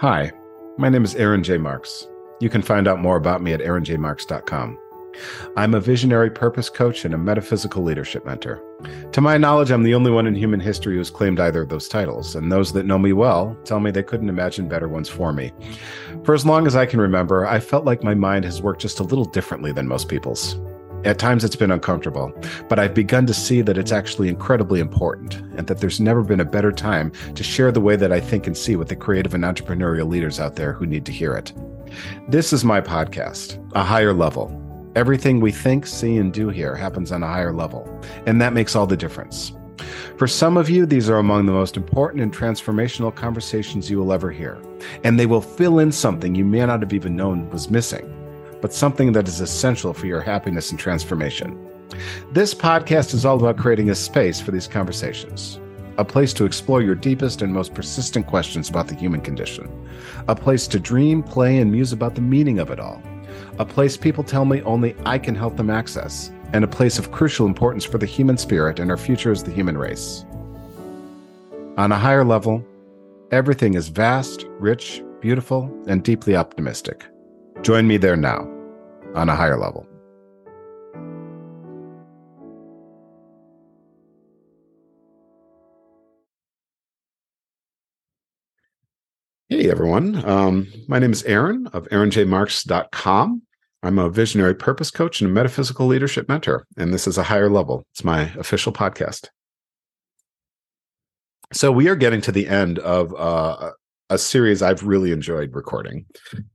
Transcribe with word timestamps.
Hi, 0.00 0.30
my 0.76 0.90
name 0.90 1.04
is 1.04 1.14
Aaron 1.14 1.42
J. 1.42 1.56
Marx. 1.56 2.06
You 2.38 2.50
can 2.50 2.60
find 2.60 2.86
out 2.86 3.00
more 3.00 3.16
about 3.16 3.40
me 3.40 3.54
at 3.54 3.60
aaronjmarx.com. 3.60 4.78
I'm 5.56 5.72
a 5.72 5.80
visionary 5.80 6.30
purpose 6.30 6.68
coach 6.68 7.06
and 7.06 7.14
a 7.14 7.18
metaphysical 7.18 7.82
leadership 7.82 8.26
mentor. 8.26 8.62
To 9.12 9.22
my 9.22 9.38
knowledge, 9.38 9.70
I'm 9.70 9.84
the 9.84 9.94
only 9.94 10.10
one 10.10 10.26
in 10.26 10.34
human 10.34 10.60
history 10.60 10.96
who's 10.96 11.08
claimed 11.08 11.40
either 11.40 11.62
of 11.62 11.70
those 11.70 11.88
titles, 11.88 12.36
and 12.36 12.52
those 12.52 12.74
that 12.74 12.84
know 12.84 12.98
me 12.98 13.14
well 13.14 13.56
tell 13.64 13.80
me 13.80 13.90
they 13.90 14.02
couldn't 14.02 14.28
imagine 14.28 14.68
better 14.68 14.86
ones 14.86 15.08
for 15.08 15.32
me. 15.32 15.50
For 16.24 16.34
as 16.34 16.44
long 16.44 16.66
as 16.66 16.76
I 16.76 16.84
can 16.84 17.00
remember, 17.00 17.46
I 17.46 17.58
felt 17.58 17.86
like 17.86 18.04
my 18.04 18.14
mind 18.14 18.44
has 18.44 18.60
worked 18.60 18.82
just 18.82 19.00
a 19.00 19.04
little 19.04 19.24
differently 19.24 19.72
than 19.72 19.88
most 19.88 20.10
people's. 20.10 20.58
At 21.04 21.18
times 21.18 21.44
it's 21.44 21.56
been 21.56 21.70
uncomfortable, 21.70 22.32
but 22.68 22.78
I've 22.78 22.94
begun 22.94 23.26
to 23.26 23.34
see 23.34 23.62
that 23.62 23.78
it's 23.78 23.92
actually 23.92 24.28
incredibly 24.28 24.80
important 24.80 25.34
and 25.56 25.66
that 25.66 25.78
there's 25.78 26.00
never 26.00 26.22
been 26.22 26.40
a 26.40 26.44
better 26.44 26.72
time 26.72 27.12
to 27.34 27.44
share 27.44 27.70
the 27.70 27.80
way 27.80 27.96
that 27.96 28.12
I 28.12 28.20
think 28.20 28.46
and 28.46 28.56
see 28.56 28.76
with 28.76 28.88
the 28.88 28.96
creative 28.96 29.34
and 29.34 29.44
entrepreneurial 29.44 30.08
leaders 30.08 30.40
out 30.40 30.56
there 30.56 30.72
who 30.72 30.86
need 30.86 31.06
to 31.06 31.12
hear 31.12 31.34
it. 31.34 31.52
This 32.28 32.52
is 32.52 32.64
my 32.64 32.80
podcast, 32.80 33.62
A 33.74 33.82
Higher 33.82 34.12
Level 34.12 34.62
Everything 34.96 35.40
we 35.40 35.52
think, 35.52 35.86
see, 35.86 36.16
and 36.16 36.32
do 36.32 36.48
here 36.48 36.74
happens 36.74 37.12
on 37.12 37.22
a 37.22 37.26
higher 37.26 37.52
level, 37.52 37.86
and 38.24 38.40
that 38.40 38.54
makes 38.54 38.74
all 38.74 38.86
the 38.86 38.96
difference. 38.96 39.52
For 40.16 40.26
some 40.26 40.56
of 40.56 40.70
you, 40.70 40.86
these 40.86 41.10
are 41.10 41.18
among 41.18 41.44
the 41.44 41.52
most 41.52 41.76
important 41.76 42.22
and 42.22 42.34
transformational 42.34 43.14
conversations 43.14 43.90
you 43.90 43.98
will 43.98 44.10
ever 44.10 44.30
hear, 44.30 44.58
and 45.04 45.20
they 45.20 45.26
will 45.26 45.42
fill 45.42 45.80
in 45.80 45.92
something 45.92 46.34
you 46.34 46.46
may 46.46 46.64
not 46.64 46.80
have 46.80 46.94
even 46.94 47.14
known 47.14 47.50
was 47.50 47.70
missing, 47.70 48.10
but 48.60 48.72
something 48.72 49.12
that 49.12 49.28
is 49.28 49.40
essential 49.40 49.92
for 49.92 50.06
your 50.06 50.20
happiness 50.20 50.70
and 50.70 50.78
transformation. 50.78 51.58
This 52.32 52.54
podcast 52.54 53.14
is 53.14 53.24
all 53.24 53.36
about 53.36 53.58
creating 53.58 53.90
a 53.90 53.94
space 53.94 54.40
for 54.40 54.50
these 54.50 54.66
conversations, 54.66 55.60
a 55.98 56.04
place 56.04 56.32
to 56.34 56.44
explore 56.44 56.82
your 56.82 56.94
deepest 56.94 57.42
and 57.42 57.52
most 57.52 57.74
persistent 57.74 58.26
questions 58.26 58.68
about 58.68 58.88
the 58.88 58.94
human 58.94 59.20
condition, 59.20 59.68
a 60.28 60.34
place 60.34 60.66
to 60.68 60.80
dream, 60.80 61.22
play, 61.22 61.58
and 61.58 61.72
muse 61.72 61.92
about 61.92 62.14
the 62.14 62.20
meaning 62.20 62.58
of 62.58 62.70
it 62.70 62.80
all 62.80 63.02
a 63.58 63.64
place 63.64 63.96
people 63.96 64.24
tell 64.24 64.44
me 64.44 64.62
only 64.62 64.94
I 65.04 65.18
can 65.18 65.34
help 65.34 65.56
them 65.56 65.70
access, 65.70 66.30
and 66.52 66.62
a 66.62 66.68
place 66.68 66.98
of 66.98 67.10
crucial 67.10 67.46
importance 67.46 67.84
for 67.84 67.98
the 67.98 68.06
human 68.06 68.36
spirit 68.36 68.78
and 68.78 68.90
our 68.90 68.96
future 68.96 69.32
as 69.32 69.42
the 69.42 69.50
human 69.50 69.78
race. 69.78 70.24
On 71.76 71.92
a 71.92 71.98
higher 71.98 72.24
level, 72.24 72.64
everything 73.30 73.74
is 73.74 73.88
vast, 73.88 74.46
rich, 74.58 75.02
beautiful, 75.20 75.70
and 75.86 76.02
deeply 76.02 76.36
optimistic. 76.36 77.04
Join 77.66 77.88
me 77.88 77.96
there 77.96 78.14
now, 78.14 78.48
on 79.16 79.28
a 79.28 79.34
higher 79.34 79.58
level. 79.58 79.88
Hey 89.48 89.68
everyone, 89.68 90.24
um, 90.24 90.68
my 90.86 91.00
name 91.00 91.10
is 91.10 91.24
Aaron 91.24 91.66
of 91.72 91.88
aaronjmarx.com. 91.88 93.42
I'm 93.82 93.98
a 93.98 94.10
visionary 94.10 94.54
purpose 94.54 94.92
coach 94.92 95.20
and 95.20 95.28
a 95.28 95.34
metaphysical 95.34 95.88
leadership 95.88 96.28
mentor, 96.28 96.68
and 96.76 96.94
this 96.94 97.08
is 97.08 97.18
a 97.18 97.24
higher 97.24 97.50
level. 97.50 97.84
It's 97.90 98.04
my 98.04 98.30
official 98.38 98.72
podcast. 98.72 99.26
So 101.52 101.72
we 101.72 101.88
are 101.88 101.96
getting 101.96 102.20
to 102.20 102.30
the 102.30 102.46
end 102.46 102.78
of 102.78 103.12
uh, 103.16 103.72
a 104.08 104.18
series 104.18 104.62
I've 104.62 104.84
really 104.84 105.10
enjoyed 105.10 105.54
recording. 105.54 106.06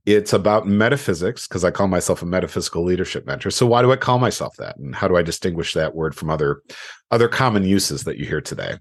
It's 0.06 0.32
about 0.32 0.66
metaphysics 0.66 1.46
because 1.46 1.64
I 1.64 1.70
call 1.70 1.88
myself 1.88 2.22
a 2.22 2.26
metaphysical 2.26 2.84
leadership 2.84 3.26
mentor. 3.26 3.50
So 3.50 3.66
why 3.66 3.82
do 3.82 3.92
I 3.92 3.96
call 3.96 4.18
myself 4.18 4.54
that, 4.58 4.76
and 4.78 4.94
how 4.94 5.08
do 5.08 5.16
I 5.16 5.22
distinguish 5.22 5.74
that 5.74 5.94
word 5.94 6.14
from 6.14 6.30
other 6.30 6.62
other 7.10 7.28
common 7.28 7.64
uses 7.64 8.04
that 8.04 8.18
you 8.18 8.26
hear 8.26 8.40
today? 8.40 8.78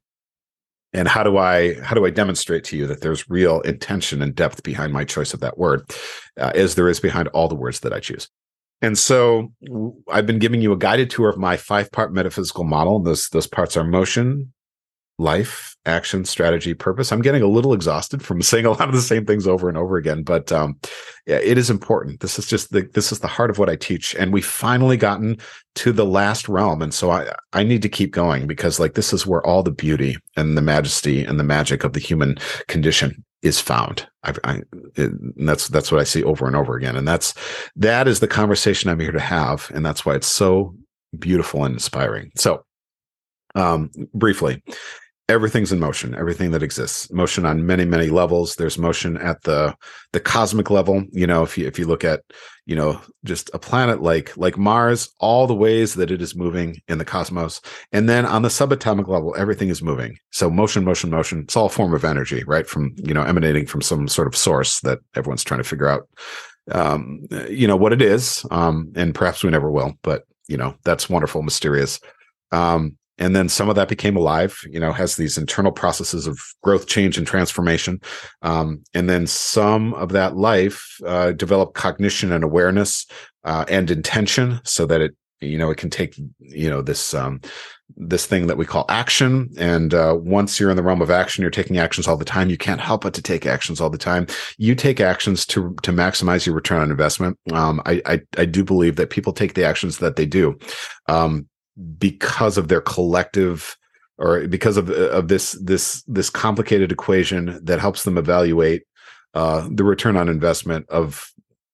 And 0.93 1.07
how 1.07 1.23
do 1.23 1.37
I 1.37 1.79
how 1.81 1.95
do 1.95 2.05
I 2.05 2.09
demonstrate 2.09 2.63
to 2.65 2.77
you 2.77 2.87
that 2.87 3.01
there's 3.01 3.29
real 3.29 3.61
intention 3.61 4.21
and 4.21 4.35
depth 4.35 4.63
behind 4.63 4.93
my 4.93 5.05
choice 5.05 5.33
of 5.33 5.39
that 5.41 5.57
word, 5.57 5.89
uh, 6.39 6.51
as 6.55 6.75
there 6.75 6.89
is 6.89 6.99
behind 6.99 7.27
all 7.29 7.47
the 7.47 7.55
words 7.55 7.81
that 7.81 7.93
I 7.93 7.99
choose? 7.99 8.29
And 8.81 8.97
so 8.97 9.51
I've 10.09 10.25
been 10.25 10.39
giving 10.39 10.61
you 10.61 10.71
a 10.71 10.77
guided 10.77 11.09
tour 11.09 11.29
of 11.29 11.37
my 11.37 11.55
five 11.55 11.91
part 11.91 12.13
metaphysical 12.13 12.63
model. 12.63 12.99
Those, 12.99 13.29
those 13.29 13.45
parts 13.45 13.77
are 13.77 13.83
motion, 13.83 14.51
life, 15.17 15.75
action, 15.85 16.25
strategy, 16.25 16.73
purpose. 16.73 17.11
I'm 17.11 17.21
getting 17.21 17.41
a 17.41 17.47
little 17.47 17.73
exhausted 17.73 18.23
from 18.23 18.41
saying 18.41 18.65
a 18.65 18.71
lot 18.71 18.89
of 18.89 18.93
the 18.95 19.01
same 19.01 19.25
things 19.25 19.47
over 19.47 19.69
and 19.69 19.77
over 19.77 19.97
again, 19.97 20.23
but 20.23 20.51
um, 20.51 20.79
yeah, 21.27 21.37
it 21.37 21.57
is 21.57 21.69
important. 21.69 22.19
This 22.19 22.39
is 22.39 22.47
just 22.47 22.71
the 22.71 22.89
this 22.93 23.11
is 23.11 23.19
the 23.19 23.27
heart 23.27 23.49
of 23.49 23.57
what 23.57 23.69
I 23.69 23.75
teach, 23.75 24.15
and 24.15 24.33
we've 24.33 24.45
finally 24.45 24.97
gotten 24.97 25.37
to 25.75 25.91
the 25.91 26.05
last 26.05 26.49
realm, 26.49 26.81
and 26.81 26.93
so 26.93 27.11
I 27.11 27.31
I 27.53 27.63
need 27.63 27.81
to 27.83 27.89
keep 27.89 28.11
going 28.11 28.47
because 28.47 28.79
like 28.79 28.93
this 28.93 29.13
is 29.13 29.27
where 29.27 29.45
all 29.45 29.63
the 29.63 29.71
beauty 29.71 30.17
and 30.35 30.57
the 30.57 30.61
majesty 30.61 31.23
and 31.23 31.39
the 31.39 31.43
magic 31.43 31.83
of 31.83 31.93
the 31.93 31.99
human 31.99 32.37
condition 32.67 33.23
is 33.41 33.59
found. 33.59 34.07
I, 34.23 34.33
I 34.43 34.61
that's 35.37 35.67
that's 35.67 35.91
what 35.91 36.01
I 36.01 36.03
see 36.03 36.23
over 36.23 36.47
and 36.47 36.55
over 36.55 36.75
again, 36.75 36.95
and 36.95 37.07
that's 37.07 37.33
that 37.75 38.07
is 38.07 38.19
the 38.19 38.27
conversation 38.27 38.89
I'm 38.89 38.99
here 38.99 39.11
to 39.11 39.19
have, 39.19 39.71
and 39.73 39.85
that's 39.85 40.05
why 40.05 40.15
it's 40.15 40.27
so 40.27 40.75
beautiful 41.17 41.65
and 41.65 41.73
inspiring. 41.73 42.31
So, 42.35 42.65
um, 43.55 43.91
briefly, 44.13 44.63
everything's 45.31 45.71
in 45.71 45.79
motion 45.79 46.13
everything 46.15 46.51
that 46.51 46.63
exists. 46.63 47.11
Motion 47.11 47.45
on 47.45 47.65
many 47.65 47.85
many 47.85 48.07
levels. 48.07 48.55
There's 48.55 48.77
motion 48.77 49.17
at 49.17 49.41
the 49.43 49.75
the 50.11 50.19
cosmic 50.19 50.69
level. 50.69 51.03
You 51.11 51.25
know 51.25 51.43
if 51.43 51.57
you 51.57 51.65
if 51.65 51.79
you 51.79 51.87
look 51.87 52.03
at 52.03 52.21
you 52.65 52.75
know 52.75 53.01
just 53.23 53.49
a 53.53 53.59
planet 53.59 54.01
like 54.01 54.35
like 54.37 54.57
mars 54.57 55.09
all 55.19 55.47
the 55.47 55.55
ways 55.55 55.95
that 55.95 56.11
it 56.11 56.21
is 56.21 56.35
moving 56.35 56.81
in 56.87 56.97
the 56.97 57.05
cosmos. 57.05 57.61
And 57.91 58.07
then 58.07 58.25
on 58.25 58.41
the 58.41 58.49
subatomic 58.49 59.07
level 59.07 59.35
everything 59.37 59.69
is 59.69 59.81
moving. 59.81 60.17
So 60.31 60.49
motion 60.49 60.83
motion 60.83 61.09
motion 61.09 61.41
it's 61.41 61.55
all 61.55 61.69
form 61.69 61.93
of 61.93 62.05
energy 62.05 62.43
right? 62.45 62.67
From 62.67 62.93
you 62.97 63.13
know 63.13 63.23
emanating 63.23 63.65
from 63.65 63.81
some 63.81 64.07
sort 64.07 64.27
of 64.27 64.35
source 64.35 64.81
that 64.81 64.99
everyone's 65.15 65.43
trying 65.43 65.61
to 65.63 65.69
figure 65.69 65.87
out 65.87 66.07
um 66.71 67.21
you 67.49 67.67
know 67.67 67.75
what 67.75 67.93
it 67.93 68.01
is 68.01 68.45
um 68.51 68.91
and 68.95 69.15
perhaps 69.15 69.43
we 69.43 69.49
never 69.49 69.71
will 69.71 69.93
but 70.03 70.25
you 70.47 70.57
know 70.57 70.75
that's 70.83 71.09
wonderful 71.09 71.41
mysterious. 71.41 71.99
Um 72.51 72.97
and 73.21 73.35
then 73.35 73.47
some 73.47 73.69
of 73.69 73.75
that 73.75 73.87
became 73.87 74.17
alive 74.17 74.59
you 74.69 74.79
know 74.79 74.91
has 74.91 75.15
these 75.15 75.37
internal 75.37 75.71
processes 75.71 76.27
of 76.27 76.39
growth 76.61 76.87
change 76.87 77.17
and 77.17 77.27
transformation. 77.27 78.01
Um, 78.41 78.83
and 78.93 79.09
then 79.09 79.27
some 79.27 79.93
of 79.95 80.09
that 80.09 80.35
life 80.35 80.97
uh, 81.05 81.31
developed 81.31 81.75
cognition 81.75 82.31
and 82.31 82.43
awareness 82.43 83.05
uh, 83.43 83.65
and 83.67 83.89
intention 83.89 84.59
so 84.63 84.85
that 84.85 85.01
it 85.01 85.15
you 85.39 85.57
know 85.57 85.71
it 85.71 85.77
can 85.77 85.89
take 85.89 86.17
you 86.39 86.69
know 86.69 86.81
this 86.81 87.13
um, 87.13 87.41
this 87.97 88.25
thing 88.25 88.47
that 88.47 88.57
we 88.57 88.65
call 88.65 88.85
action. 88.89 89.49
And 89.57 89.93
uh, 89.93 90.15
once 90.17 90.59
you're 90.59 90.69
in 90.69 90.77
the 90.77 90.83
realm 90.83 91.01
of 91.01 91.11
action 91.11 91.41
you're 91.41 91.51
taking 91.51 91.77
actions 91.77 92.07
all 92.07 92.17
the 92.17 92.25
time. 92.25 92.49
You 92.49 92.57
can't 92.57 92.81
help 92.81 93.03
but 93.03 93.13
to 93.15 93.21
take 93.21 93.45
actions 93.45 93.81
all 93.81 93.89
the 93.89 93.97
time. 93.97 94.27
You 94.57 94.75
take 94.75 94.99
actions 94.99 95.45
to 95.47 95.75
to 95.83 95.91
maximize 95.91 96.45
your 96.45 96.55
return 96.55 96.81
on 96.81 96.91
investment. 96.91 97.37
Um, 97.51 97.81
I, 97.85 98.01
I, 98.05 98.21
I 98.37 98.45
do 98.45 98.63
believe 98.63 98.95
that 98.95 99.09
people 99.09 99.33
take 99.33 99.55
the 99.55 99.65
actions 99.65 99.97
that 99.97 100.15
they 100.15 100.25
do. 100.25 100.57
Um, 101.07 101.47
because 101.97 102.57
of 102.57 102.67
their 102.67 102.81
collective 102.81 103.77
or 104.17 104.47
because 104.47 104.77
of 104.77 104.89
of 104.89 105.27
this 105.27 105.53
this 105.53 106.03
this 106.03 106.29
complicated 106.29 106.91
equation 106.91 107.59
that 107.63 107.79
helps 107.79 108.03
them 108.03 108.17
evaluate 108.17 108.83
uh, 109.33 109.67
the 109.71 109.83
return 109.83 110.17
on 110.17 110.29
investment 110.29 110.87
of 110.89 111.31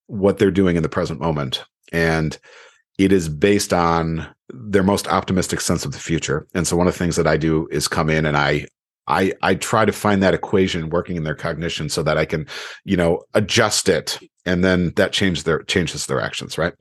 what 0.08 0.38
they're 0.38 0.52
doing 0.52 0.76
in 0.78 0.84
the 0.84 0.90
present 0.90 1.20
moment. 1.20 1.64
And 1.92 2.38
it 2.98 3.12
is 3.12 3.30
based 3.30 3.74
on 3.74 4.28
their 4.50 4.84
most 4.84 5.08
optimistic 5.08 5.62
sense 5.62 5.86
of 5.86 5.92
the 5.92 6.00
future. 6.00 6.48
And 6.54 6.66
so 6.66 6.78
one 6.78 6.88
of 6.88 6.94
the 6.94 7.00
things 7.00 7.16
that 7.18 7.28
i 7.28 7.38
do 7.38 7.68
is 7.70 7.88
come 7.88 8.10
in 8.10 8.26
and 8.26 8.38
i 8.38 8.66
i 9.08 9.34
i 9.42 9.56
try 9.56 9.84
to 9.86 9.92
find 9.92 10.24
that 10.24 10.34
equation 10.34 10.90
working 10.90 11.18
in 11.18 11.24
their 11.24 11.36
cognition 11.36 11.90
so 11.90 12.02
that 12.04 12.18
i 12.18 12.26
can 12.26 12.48
you 12.86 12.98
know 12.98 13.22
adjust 13.34 13.90
it. 13.90 14.20
And 14.46 14.64
then 14.64 14.94
that 14.96 15.12
changes 15.12 15.44
their 15.44 15.64
changes 15.64 16.06
their 16.06 16.22
actions 16.22 16.58
right? 16.58 16.74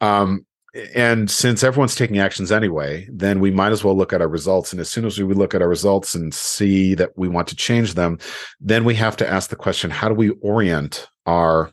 Um 0.00 0.46
and 0.94 1.30
since 1.30 1.62
everyone's 1.62 1.94
taking 1.94 2.18
actions 2.18 2.52
anyway, 2.52 3.08
then 3.10 3.40
we 3.40 3.50
might 3.50 3.72
as 3.72 3.82
well 3.82 3.96
look 3.96 4.12
at 4.12 4.20
our 4.20 4.28
results. 4.28 4.72
And 4.72 4.80
as 4.80 4.90
soon 4.90 5.04
as 5.04 5.18
we 5.18 5.34
look 5.34 5.54
at 5.54 5.62
our 5.62 5.68
results 5.68 6.14
and 6.14 6.32
see 6.34 6.94
that 6.94 7.16
we 7.16 7.28
want 7.28 7.48
to 7.48 7.56
change 7.56 7.94
them, 7.94 8.18
then 8.60 8.84
we 8.84 8.94
have 8.96 9.16
to 9.18 9.28
ask 9.28 9.50
the 9.50 9.56
question 9.56 9.90
how 9.90 10.08
do 10.08 10.14
we 10.14 10.30
orient 10.42 11.08
our 11.26 11.72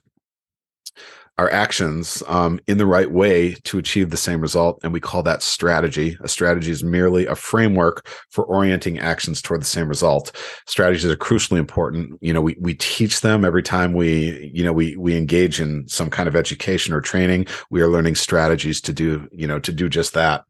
our 1.37 1.51
actions 1.51 2.23
um, 2.27 2.59
in 2.67 2.77
the 2.77 2.85
right 2.85 3.11
way 3.11 3.53
to 3.63 3.77
achieve 3.77 4.09
the 4.09 4.17
same 4.17 4.39
result. 4.39 4.79
And 4.83 4.93
we 4.93 5.01
call 5.01 5.21
that 5.23 5.43
strategy. 5.43 6.17
A 6.21 6.27
strategy 6.27 6.71
is 6.71 6.83
merely 6.83 7.25
a 7.25 7.35
framework 7.35 8.07
for 8.29 8.45
orienting 8.45 8.99
actions 8.99 9.41
toward 9.41 9.61
the 9.61 9.65
same 9.65 9.89
result. 9.89 10.31
Strategies 10.65 11.05
are 11.05 11.17
crucially 11.17 11.57
important. 11.57 12.17
You 12.21 12.33
know, 12.33 12.41
we, 12.41 12.55
we 12.59 12.73
teach 12.75 13.21
them 13.21 13.43
every 13.43 13.63
time 13.63 13.93
we, 13.93 14.49
you 14.53 14.63
know, 14.63 14.71
we, 14.71 14.95
we 14.95 15.17
engage 15.17 15.59
in 15.59 15.87
some 15.87 16.09
kind 16.09 16.27
of 16.27 16.35
education 16.35 16.93
or 16.93 17.01
training. 17.01 17.47
We 17.69 17.81
are 17.81 17.89
learning 17.89 18.15
strategies 18.15 18.79
to 18.81 18.93
do, 18.93 19.27
you 19.31 19.47
know, 19.47 19.59
to 19.59 19.73
do 19.73 19.89
just 19.89 20.13
that. 20.13 20.45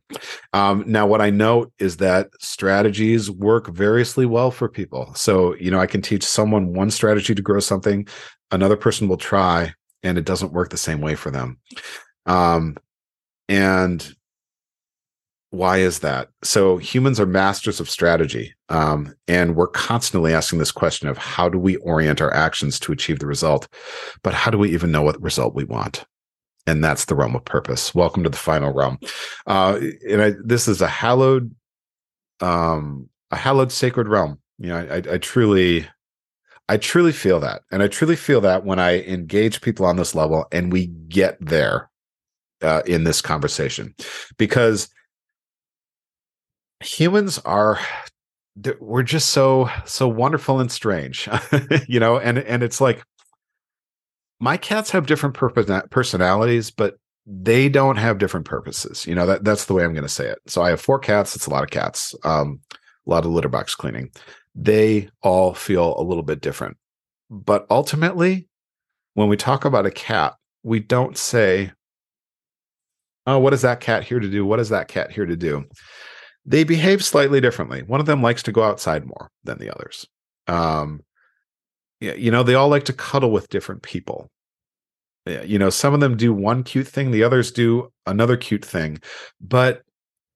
Um, 0.53 0.83
now, 0.85 1.07
what 1.07 1.21
I 1.21 1.31
note 1.31 1.73
is 1.79 1.97
that 1.97 2.29
strategies 2.39 3.31
work 3.31 3.67
variously 3.69 4.27
well 4.27 4.51
for 4.51 4.69
people. 4.69 5.11
So, 5.15 5.55
you 5.55 5.71
know, 5.71 5.79
I 5.79 5.87
can 5.87 6.03
teach 6.03 6.23
someone 6.23 6.73
one 6.73 6.91
strategy 6.91 7.33
to 7.33 7.41
grow 7.41 7.59
something, 7.59 8.07
another 8.51 8.77
person 8.77 9.07
will 9.07 9.17
try 9.17 9.73
and 10.05 10.17
it 10.17 10.23
doesn't 10.23 10.53
work 10.53 10.69
the 10.69 10.77
same 10.77 11.01
way 11.01 11.15
for 11.15 11.31
them. 11.31 11.57
Um, 12.25 12.77
and 13.49 14.15
why 15.49 15.77
is 15.77 15.99
that? 15.99 16.29
So 16.43 16.77
humans 16.77 17.19
are 17.19 17.25
masters 17.25 17.79
of 17.79 17.89
strategy, 17.89 18.53
um, 18.69 19.13
and 19.27 19.55
we're 19.55 19.67
constantly 19.67 20.33
asking 20.33 20.59
this 20.59 20.71
question 20.71 21.07
of 21.07 21.17
how 21.17 21.49
do 21.49 21.57
we 21.57 21.77
orient 21.77 22.21
our 22.21 22.33
actions 22.33 22.79
to 22.81 22.91
achieve 22.91 23.19
the 23.19 23.27
result, 23.27 23.67
but 24.23 24.33
how 24.33 24.51
do 24.51 24.57
we 24.57 24.73
even 24.73 24.91
know 24.91 25.01
what 25.01 25.21
result 25.21 25.55
we 25.55 25.63
want? 25.63 26.05
And 26.67 26.83
that's 26.83 27.05
the 27.05 27.15
realm 27.15 27.35
of 27.35 27.45
purpose. 27.45 27.93
Welcome 27.93 28.23
to 28.23 28.29
the 28.29 28.37
final 28.37 28.73
realm. 28.73 28.97
Uh, 29.45 29.79
and 30.09 30.21
I, 30.21 30.33
this 30.43 30.67
is 30.67 30.81
a 30.81 30.87
hallowed, 30.87 31.53
um, 32.41 33.09
a 33.31 33.35
hallowed 33.35 33.71
sacred 33.71 34.07
realm. 34.07 34.39
You 34.57 34.69
know, 34.69 34.77
I, 34.77 35.13
I 35.13 35.17
truly, 35.19 35.87
I 36.67 36.77
truly 36.77 37.11
feel 37.11 37.39
that, 37.41 37.61
and 37.71 37.83
I 37.83 37.87
truly 37.87 38.15
feel 38.15 38.41
that 38.41 38.65
when 38.65 38.79
I 38.79 39.01
engage 39.03 39.61
people 39.61 39.85
on 39.85 39.97
this 39.97 40.15
level, 40.15 40.45
and 40.51 40.71
we 40.71 40.87
get 40.87 41.37
there 41.39 41.89
uh, 42.61 42.81
in 42.85 43.03
this 43.03 43.21
conversation, 43.21 43.93
because 44.37 44.89
humans 46.81 47.39
are 47.39 47.79
we're 48.79 49.03
just 49.03 49.29
so 49.29 49.69
so 49.85 50.07
wonderful 50.07 50.59
and 50.59 50.71
strange 50.71 51.27
you 51.87 51.99
know 51.99 52.17
and 52.17 52.37
and 52.39 52.63
it's 52.63 52.79
like 52.79 53.03
my 54.39 54.55
cats 54.55 54.89
have 54.89 55.07
different 55.07 55.35
purpose 55.35 55.69
personalities 55.89 56.71
but 56.71 56.95
they 57.25 57.67
don't 57.67 57.97
have 57.97 58.17
different 58.17 58.45
purposes 58.45 59.05
you 59.05 59.15
know 59.15 59.25
that 59.25 59.43
that's 59.43 59.65
the 59.65 59.73
way 59.73 59.83
i'm 59.83 59.93
going 59.93 60.03
to 60.03 60.09
say 60.09 60.27
it. 60.27 60.39
So 60.47 60.61
i 60.61 60.69
have 60.69 60.79
four 60.79 60.99
cats 60.99 61.35
it's 61.35 61.47
a 61.47 61.49
lot 61.49 61.63
of 61.63 61.69
cats 61.69 62.15
um 62.23 62.59
a 62.71 63.09
lot 63.09 63.25
of 63.25 63.31
litter 63.31 63.49
box 63.49 63.75
cleaning 63.75 64.09
they 64.55 65.09
all 65.21 65.53
feel 65.53 65.99
a 65.99 66.03
little 66.03 66.23
bit 66.23 66.41
different 66.41 66.77
but 67.29 67.65
ultimately 67.69 68.47
when 69.13 69.27
we 69.27 69.37
talk 69.37 69.65
about 69.65 69.85
a 69.85 69.91
cat 69.91 70.35
we 70.63 70.79
don't 70.79 71.17
say 71.17 71.71
oh 73.27 73.37
what 73.37 73.53
is 73.53 73.61
that 73.61 73.79
cat 73.79 74.03
here 74.03 74.19
to 74.19 74.29
do 74.29 74.45
what 74.45 74.59
is 74.59 74.69
that 74.69 74.87
cat 74.87 75.11
here 75.11 75.25
to 75.25 75.35
do 75.35 75.65
they 76.45 76.63
behave 76.63 77.03
slightly 77.03 77.41
differently. 77.41 77.81
One 77.81 77.99
of 77.99 78.05
them 78.05 78.21
likes 78.21 78.43
to 78.43 78.51
go 78.51 78.63
outside 78.63 79.05
more 79.05 79.31
than 79.43 79.57
the 79.57 79.73
others. 79.73 80.07
Um, 80.47 81.01
you 81.99 82.29
know, 82.29 82.43
they 82.43 82.53
all 82.53 82.69
like 82.69 82.85
to 82.85 82.93
cuddle 82.93 83.31
with 83.31 83.49
different 83.49 83.81
people. 83.81 84.29
You 85.25 85.57
know, 85.57 85.71
some 85.71 85.95
of 85.95 86.01
them 86.01 86.17
do 86.17 86.33
one 86.33 86.63
cute 86.63 86.87
thing, 86.87 87.09
the 87.09 87.23
others 87.23 87.51
do 87.51 87.91
another 88.05 88.37
cute 88.37 88.63
thing, 88.63 88.99
but 89.41 89.81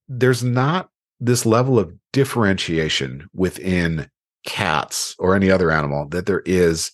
there's 0.07 0.43
not 0.43 0.89
this 1.19 1.45
level 1.45 1.77
of 1.77 1.93
differentiation 2.13 3.27
within 3.33 4.09
cats 4.45 5.15
or 5.19 5.35
any 5.35 5.51
other 5.51 5.71
animal 5.71 6.07
that 6.09 6.25
there 6.25 6.41
is 6.45 6.91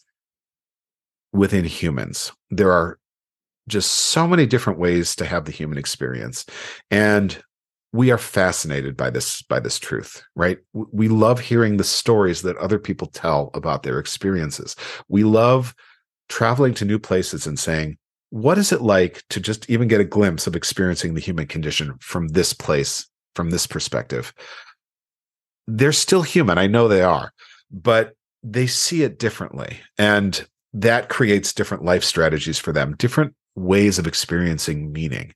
within 1.31 1.65
humans. 1.65 2.31
There 2.49 2.71
are 2.71 2.99
just 3.67 3.91
so 3.91 4.27
many 4.27 4.45
different 4.45 4.79
ways 4.79 5.15
to 5.15 5.25
have 5.25 5.45
the 5.45 5.51
human 5.51 5.77
experience. 5.77 6.45
And 6.91 7.41
we 7.95 8.11
are 8.11 8.17
fascinated 8.17 8.97
by 8.97 9.09
this 9.09 9.41
by 9.43 9.59
this 9.59 9.79
truth 9.79 10.21
right 10.35 10.57
we 10.73 11.07
love 11.07 11.39
hearing 11.39 11.77
the 11.77 11.83
stories 11.83 12.41
that 12.41 12.57
other 12.57 12.77
people 12.77 13.07
tell 13.07 13.49
about 13.53 13.83
their 13.83 13.99
experiences 13.99 14.75
we 15.07 15.23
love 15.23 15.73
traveling 16.27 16.73
to 16.73 16.83
new 16.83 16.99
places 16.99 17.47
and 17.47 17.57
saying 17.57 17.97
what 18.31 18.57
is 18.57 18.73
it 18.73 18.81
like 18.81 19.23
to 19.29 19.39
just 19.39 19.69
even 19.69 19.87
get 19.87 20.01
a 20.01 20.05
glimpse 20.05 20.45
of 20.45 20.57
experiencing 20.57 21.13
the 21.13 21.21
human 21.21 21.47
condition 21.47 21.93
from 22.01 22.27
this 22.29 22.51
place 22.51 23.07
from 23.33 23.49
this 23.49 23.65
perspective 23.65 24.33
they're 25.67 25.91
still 25.91 26.21
human 26.21 26.57
i 26.57 26.67
know 26.67 26.87
they 26.87 27.01
are 27.01 27.31
but 27.71 28.13
they 28.43 28.67
see 28.67 29.03
it 29.03 29.19
differently 29.19 29.79
and 29.97 30.47
that 30.73 31.09
creates 31.09 31.53
different 31.53 31.83
life 31.83 32.03
strategies 32.03 32.59
for 32.59 32.71
them 32.71 32.95
different 32.97 33.33
ways 33.55 33.97
of 33.97 34.07
experiencing 34.07 34.91
meaning 34.91 35.33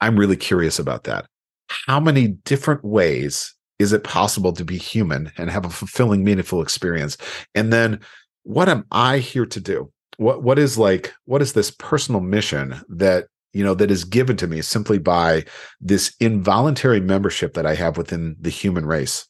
i'm 0.00 0.18
really 0.18 0.36
curious 0.36 0.78
about 0.78 1.04
that 1.04 1.26
how 1.68 2.00
many 2.00 2.28
different 2.28 2.84
ways 2.84 3.54
is 3.78 3.92
it 3.92 4.04
possible 4.04 4.52
to 4.52 4.64
be 4.64 4.76
human 4.76 5.32
and 5.36 5.50
have 5.50 5.64
a 5.64 5.70
fulfilling, 5.70 6.24
meaningful 6.24 6.62
experience? 6.62 7.16
And 7.54 7.72
then 7.72 8.00
what 8.42 8.68
am 8.68 8.84
I 8.90 9.18
here 9.18 9.46
to 9.46 9.60
do? 9.60 9.92
What 10.16 10.42
what 10.42 10.58
is 10.58 10.76
like 10.76 11.14
what 11.26 11.42
is 11.42 11.52
this 11.52 11.70
personal 11.70 12.20
mission 12.20 12.80
that 12.88 13.28
you 13.52 13.64
know 13.64 13.74
that 13.74 13.90
is 13.90 14.04
given 14.04 14.36
to 14.38 14.46
me 14.46 14.62
simply 14.62 14.98
by 14.98 15.44
this 15.80 16.14
involuntary 16.20 17.00
membership 17.00 17.54
that 17.54 17.66
I 17.66 17.74
have 17.74 17.96
within 17.96 18.36
the 18.40 18.50
human 18.50 18.86
race? 18.86 19.26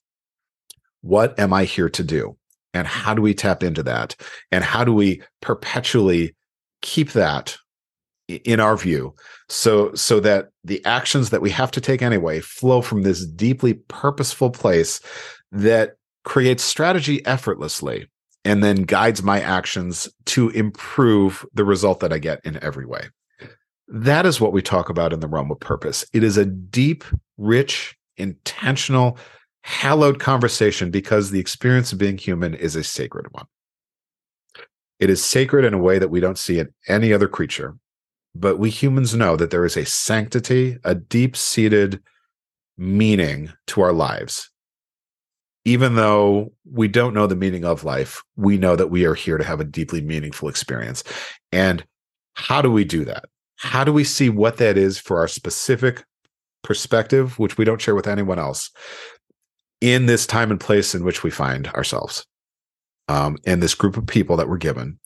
What 1.01 1.39
am 1.39 1.53
I 1.53 1.65
here 1.65 1.89
to 1.91 2.03
do? 2.03 2.37
And 2.75 2.87
how 2.87 3.15
do 3.15 3.23
we 3.23 3.35
tap 3.35 3.63
into 3.63 3.83
that? 3.85 4.17
And 4.53 4.65
how 4.65 4.85
do 4.85 4.93
we 4.93 5.23
perpetually 5.41 6.35
keep 6.83 7.13
that 7.13 7.57
in 8.29 8.61
our 8.61 8.77
view 8.77 9.15
so 9.49 9.93
so 9.95 10.21
that 10.21 10.49
the 10.63 10.85
actions 10.85 11.31
that 11.31 11.41
we 11.41 11.49
have 11.51 11.71
to 11.71 11.81
take 11.81 12.03
anyway 12.03 12.41
flow 12.41 12.83
from 12.83 13.03
this 13.03 13.25
deeply 13.25 13.75
purposeful 13.75 14.51
place 14.51 15.01
that 15.51 15.95
creates 16.25 16.63
strategy 16.63 17.25
effortlessly 17.25 18.07
and 18.45 18.63
then 18.63 18.83
guides 18.83 19.23
my 19.23 19.41
actions 19.41 20.09
to 20.27 20.51
improve 20.51 21.45
the 21.55 21.65
result 21.65 22.01
that 22.01 22.13
I 22.13 22.19
get 22.19 22.41
in 22.45 22.63
every 22.63 22.85
way. 22.85 23.09
That 23.89 24.27
is 24.27 24.41
what 24.41 24.53
we 24.53 24.63
talk 24.63 24.91
about 24.91 25.13
in 25.13 25.21
the 25.21 25.29
realm 25.29 25.51
of 25.51 25.61
purpose. 25.61 26.05
It 26.13 26.23
is 26.23 26.37
a 26.37 26.45
deep, 26.45 27.05
rich, 27.37 27.97
intentional, 28.17 29.19
hallowed 29.63 30.21
conversation 30.21 30.91
because 30.91 31.31
the 31.31 31.41
experience 31.41 31.93
of 31.93 31.99
being 31.99 32.19
human 32.19 32.55
is 32.55 32.77
a 32.77 32.85
sacred 32.85 33.27
one. 33.33 33.47
It 34.99 35.11
is 35.11 35.25
sacred 35.25 35.65
in 35.65 35.75
a 35.75 35.79
way 35.79 35.99
that 35.99 36.11
we 36.11 36.21
don't 36.21 36.39
see 36.39 36.59
in 36.59 36.69
any 36.89 37.13
other 37.13 37.29
creature 37.29 37.77
but 38.35 38.59
we 38.59 38.71
humans 38.71 39.15
know 39.15 39.37
that 39.37 39.51
there 39.51 39.65
is 39.65 39.77
a 39.77 39.85
sanctity, 39.85 40.79
a 40.85 40.95
deep 40.95 41.37
seated 41.37 42.01
meaning 42.77 43.53
to 43.69 43.81
our 43.81 43.93
lives. 43.93 44.51
Even 45.65 45.97
though 45.97 46.53
we 46.71 46.89
don't 46.89 47.15
know 47.15 47.27
the 47.27 47.37
meaning 47.37 47.65
of 47.65 47.85
life, 47.85 48.23
we 48.37 48.57
know 48.57 48.77
that 48.77 48.89
we 48.89 49.05
are 49.05 49.15
here 49.15 49.39
to 49.39 49.45
have 49.45 49.61
a 49.61 49.65
deeply 49.65 50.01
meaningful 50.01 50.49
experience. 50.49 51.03
And 51.53 51.85
how 52.35 52.63
do 52.63 52.71
we 52.71 52.85
do 52.85 53.05
that? 53.07 53.25
How 53.59 53.85
do 53.85 53.93
we 53.93 54.05
see 54.05 54.29
what 54.31 54.57
that 54.59 54.77
is 54.77 54.99
for 54.99 55.19
our 55.19 55.29
specific 55.29 56.05
perspective, 56.63 57.39
which 57.39 57.59
we 57.59 57.65
don't 57.65 57.81
share 57.81 57.95
with 57.95 58.07
anyone 58.07 58.39
else, 58.39 58.71
in 59.81 60.07
this 60.07 60.27
time 60.27 60.51
and 60.51 60.61
place 60.61 60.95
in 60.95 61.05
which 61.05 61.23
we 61.23 61.31
find 61.31 61.69
ourselves? 61.69 62.25
Um, 63.09 63.37
and 63.47 63.63
this 63.63 63.75
group 63.75 63.97
of 63.97 64.07
people 64.07 64.37
that 64.37 64.49
we're 64.49 64.59
given, 64.59 64.99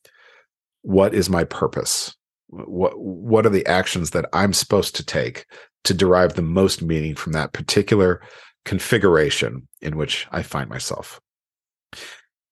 what 0.82 1.14
is 1.14 1.31
my 1.31 1.44
purpose? 1.44 2.14
what 2.52 2.99
what 2.99 3.46
are 3.46 3.50
the 3.50 3.66
actions 3.66 4.10
that 4.10 4.26
i'm 4.32 4.52
supposed 4.52 4.94
to 4.94 5.05
take 5.05 5.46
to 5.84 5.94
derive 5.94 6.34
the 6.34 6.43
most 6.43 6.82
meaning 6.82 7.14
from 7.14 7.32
that 7.32 7.52
particular 7.52 8.20
configuration 8.64 9.66
in 9.81 9.96
which 9.96 10.26
i 10.32 10.43
find 10.43 10.69
myself 10.69 11.20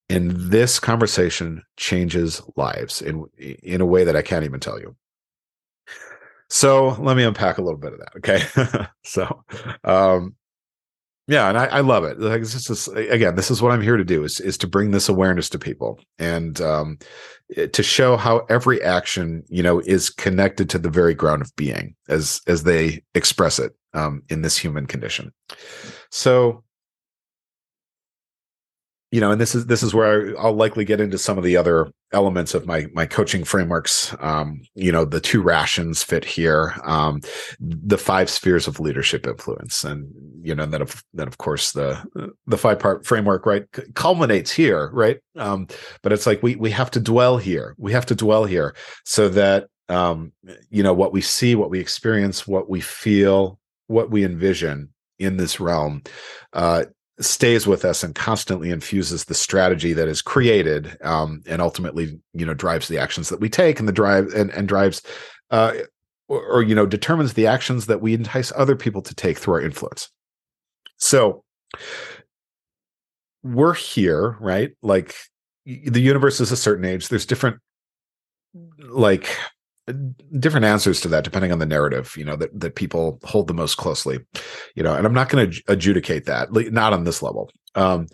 and 0.09 0.31
this 0.33 0.81
conversation 0.81 1.63
changes 1.77 2.41
lives 2.57 3.03
in 3.03 3.25
in 3.39 3.81
a 3.81 3.87
way 3.87 4.05
that 4.05 4.17
i 4.17 4.23
can't 4.23 4.45
even 4.45 4.59
tell 4.59 4.81
you 4.81 4.97
so 6.51 6.97
let 7.01 7.17
me 7.17 7.23
unpack 7.23 7.59
a 7.59 7.63
little 7.63 7.79
bit 7.79 7.93
of 7.93 8.01
that 8.01 8.17
okay? 8.17 8.87
So 9.05 9.45
um 9.85 10.35
yeah 11.27 11.49
and 11.49 11.57
I, 11.57 11.67
I, 11.67 11.81
love 11.81 12.05
it. 12.05 12.19
Like 12.19 12.41
this 12.41 12.69
is 12.69 12.89
again 12.89 13.37
this 13.37 13.51
is 13.51 13.63
what 13.63 13.73
i'm 13.73 13.81
here 13.81 13.97
to 13.97 14.05
do 14.05 14.25
is 14.25 14.41
is 14.41 14.59
to 14.59 14.67
bring 14.67 14.91
this 14.91 15.09
awareness 15.09 15.49
to 15.51 15.59
people 15.59 16.01
and 16.19 16.61
um 16.61 16.99
eh, 17.57 17.67
to 17.67 17.83
show 17.83 18.17
how 18.17 18.39
every 18.49 18.83
action 18.83 19.45
you 19.49 19.63
know 19.63 19.81
is 19.81 20.11
connected 20.11 20.69
to 20.71 20.79
the 20.79 20.91
very 20.91 21.15
ground 21.15 21.41
of 21.41 21.55
being 21.57 21.95
as 22.09 22.41
as 22.47 22.65
they 22.65 23.03
express 23.15 23.59
it 23.59 23.73
um 23.95 24.23
in 24.29 24.43
this 24.43 24.59
human 24.59 24.87
condition. 24.87 25.33
So 26.11 26.65
you 29.11 29.21
know 29.21 29.31
and 29.31 29.41
this 29.41 29.55
is 29.55 29.67
this 29.67 29.83
is 29.83 29.95
where 29.95 30.39
i'll 30.41 30.53
likely 30.53 30.85
get 30.85 31.01
into 31.01 31.19
some 31.19 31.39
of 31.39 31.45
the 31.45 31.57
other 31.57 31.91
elements 32.13 32.55
of 32.55 32.67
my 32.67 32.87
my 32.93 33.07
coaching 33.07 33.45
frameworks. 33.45 34.15
Um 34.21 34.63
you 34.75 34.91
know 34.91 35.05
the 35.05 35.21
two 35.21 35.43
rations 35.43 36.03
fit 36.03 36.25
here 36.25 36.75
um 36.85 37.21
the 37.61 37.99
five 37.99 38.29
spheres 38.29 38.67
of 38.67 38.81
leadership 38.81 39.27
influence. 39.27 39.85
And 39.85 40.13
you 40.43 40.55
know 40.55 40.67
then 40.67 40.83
of 40.83 41.03
then 41.15 41.29
of 41.29 41.39
course 41.39 41.73
the 41.73 42.03
the 42.47 42.59
five 42.59 42.79
part 42.79 43.07
framework 43.07 43.47
right 43.47 43.65
culminates 43.95 44.51
here 44.51 44.91
right? 44.93 45.21
Um 45.37 45.69
but 46.03 46.13
it's 46.13 46.27
like 46.27 46.43
we 46.43 46.57
we 46.57 46.71
have 46.71 46.91
to 46.93 47.01
dwell 47.01 47.39
here. 47.39 47.75
We 47.79 47.93
have 47.93 48.07
to 48.07 48.15
dwell 48.15 48.45
here 48.45 48.75
so 49.05 49.29
that 49.29 49.69
um 49.89 50.33
you 50.71 50.83
know 50.83 50.95
what 50.95 51.13
we 51.13 51.21
see 51.21 51.55
what 51.55 51.71
we 51.71 51.81
experience 51.81 52.47
what 52.47 52.69
we 52.69 52.81
feel 52.81 53.59
what 53.87 54.11
we 54.11 54.25
envision 54.25 54.89
in 55.19 55.37
this 55.37 55.59
realm 55.59 56.01
uh 56.53 56.85
stays 57.21 57.67
with 57.67 57.85
us 57.85 58.03
and 58.03 58.15
constantly 58.15 58.71
infuses 58.71 59.25
the 59.25 59.35
strategy 59.35 59.93
that 59.93 60.09
is 60.09 60.23
created 60.23 60.97
um, 61.03 61.43
and 61.47 61.61
ultimately 61.61 62.19
you 62.33 62.47
know 62.47 62.55
drives 62.55 62.89
the 62.89 62.99
actions 62.99 63.29
that 63.29 63.41
we 63.41 63.49
take 63.49 63.79
and 63.79 63.87
the 63.89 63.93
drive 63.93 64.33
and, 64.35 64.51
and 64.51 64.69
drives 64.69 65.03
uh, 65.51 65.73
or, 66.29 66.43
or, 66.45 66.63
you 66.63 66.75
know 66.75 66.87
determines 66.87 67.35
the 67.35 67.47
actions 67.47 67.87
that 67.87 68.01
we 68.01 68.15
entice 68.15 68.53
other 68.57 68.77
people 68.77 69.03
to 69.03 69.15
take 69.15 69.39
through 69.39 69.55
our 69.55 69.61
influence. 69.61 70.09
So 70.97 71.45
we're 73.43 73.75
here 73.75 74.37
right? 74.41 74.73
Like 74.83 75.15
the 75.67 76.01
universe 76.01 76.41
is 76.41 76.53
a 76.53 76.57
certain 76.57 76.85
age. 76.85 77.09
There's 77.09 77.27
different 77.27 77.59
like 78.79 79.37
different 80.39 80.67
answers 80.67 81.01
to 81.01 81.09
that 81.09 81.25
depending 81.25 81.53
on 81.53 81.59
the 81.59 81.67
narrative 81.67 82.15
you 82.17 82.25
know 82.25 82.37
that 82.37 82.59
that 82.59 82.75
people 82.75 83.19
hold 83.25 83.47
the 83.47 83.55
most 83.55 83.77
closely 83.77 84.19
you 84.75 84.83
know 84.83 84.95
and 84.95 85.07
i'm 85.07 85.15
not 85.15 85.29
going 85.29 85.51
to 85.51 85.63
adjudicate 85.69 86.27
that 86.27 86.49
not 86.73 86.93
on 86.93 87.05
this 87.05 87.23
level. 87.23 87.51
Um 87.75 88.07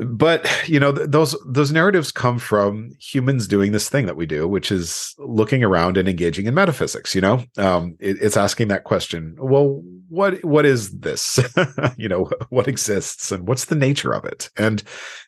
but 0.00 0.48
you 0.68 0.78
know 0.78 0.92
th- 0.92 1.10
those 1.10 1.36
those 1.46 1.72
narratives 1.72 2.12
come 2.12 2.38
from 2.38 2.90
humans 3.00 3.48
doing 3.48 3.72
this 3.72 3.88
thing 3.88 4.06
that 4.06 4.16
we 4.16 4.26
do 4.26 4.46
which 4.46 4.70
is 4.70 5.14
looking 5.18 5.64
around 5.64 5.96
and 5.96 6.08
engaging 6.08 6.46
in 6.46 6.54
metaphysics 6.54 7.14
you 7.14 7.20
know? 7.20 7.44
Um 7.56 7.96
it, 7.98 8.16
it's 8.20 8.36
asking 8.36 8.68
that 8.68 8.84
question 8.84 9.36
well 9.40 9.82
what 10.08 10.42
what 10.44 10.64
is 10.64 10.98
this? 10.98 11.38
You 11.96 12.08
know 12.08 12.30
what 12.50 12.68
exists 12.68 13.32
and 13.32 13.46
what's 13.48 13.66
the 13.66 13.74
nature 13.74 14.12
of 14.12 14.24
it? 14.24 14.50
And 14.56 14.82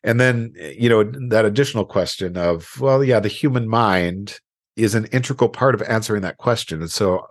and 0.05 0.21
then 0.21 0.53
you 0.57 0.89
know 0.89 1.05
that 1.29 1.45
additional 1.45 1.85
question 1.85 2.37
of 2.37 2.81
well 2.81 3.03
yeah 3.03 3.21
the 3.21 3.29
human 3.29 3.69
mind 3.69 4.39
is 4.81 4.95
an 4.95 5.07
integral 5.07 5.49
part 5.49 5.75
of 5.75 5.83
answering 5.83 6.23
that 6.23 6.39
question 6.39 6.81
and 6.81 6.91
so 6.91 7.27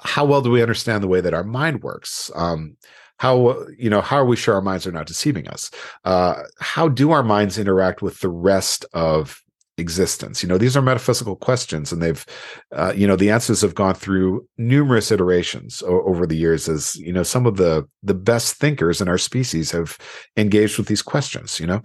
how 0.00 0.24
well 0.24 0.42
do 0.42 0.50
we 0.50 0.62
understand 0.62 1.02
the 1.02 1.08
way 1.08 1.20
that 1.20 1.34
our 1.34 1.44
mind 1.44 1.82
works? 1.82 2.30
Um 2.34 2.76
how 3.22 3.56
you 3.78 3.88
know 3.88 4.00
how 4.00 4.16
are 4.16 4.24
we 4.24 4.34
sure 4.34 4.56
our 4.56 4.60
minds 4.60 4.84
are 4.84 4.90
not 4.92 5.06
deceiving 5.06 5.46
us? 5.48 5.70
Uh, 6.04 6.42
how 6.58 6.88
do 6.88 7.12
our 7.12 7.22
minds 7.22 7.56
interact 7.56 8.02
with 8.02 8.18
the 8.18 8.28
rest 8.28 8.84
of 8.94 9.40
existence? 9.78 10.42
You 10.42 10.48
know 10.48 10.58
these 10.58 10.76
are 10.76 10.82
metaphysical 10.82 11.36
questions 11.36 11.92
and 11.92 12.02
they've 12.02 12.26
uh, 12.74 12.92
you 12.96 13.06
know 13.06 13.14
the 13.14 13.30
answers 13.30 13.60
have 13.60 13.76
gone 13.76 13.94
through 13.94 14.44
numerous 14.58 15.12
iterations 15.12 15.84
o- 15.86 16.02
over 16.02 16.26
the 16.26 16.36
years 16.36 16.68
as 16.68 16.96
you 16.96 17.12
know 17.12 17.22
some 17.22 17.46
of 17.46 17.58
the 17.58 17.86
the 18.02 18.14
best 18.14 18.56
thinkers 18.56 19.00
in 19.00 19.08
our 19.08 19.18
species 19.18 19.70
have 19.70 19.98
engaged 20.36 20.76
with 20.76 20.88
these 20.88 21.02
questions 21.02 21.60
you 21.60 21.66
know? 21.66 21.80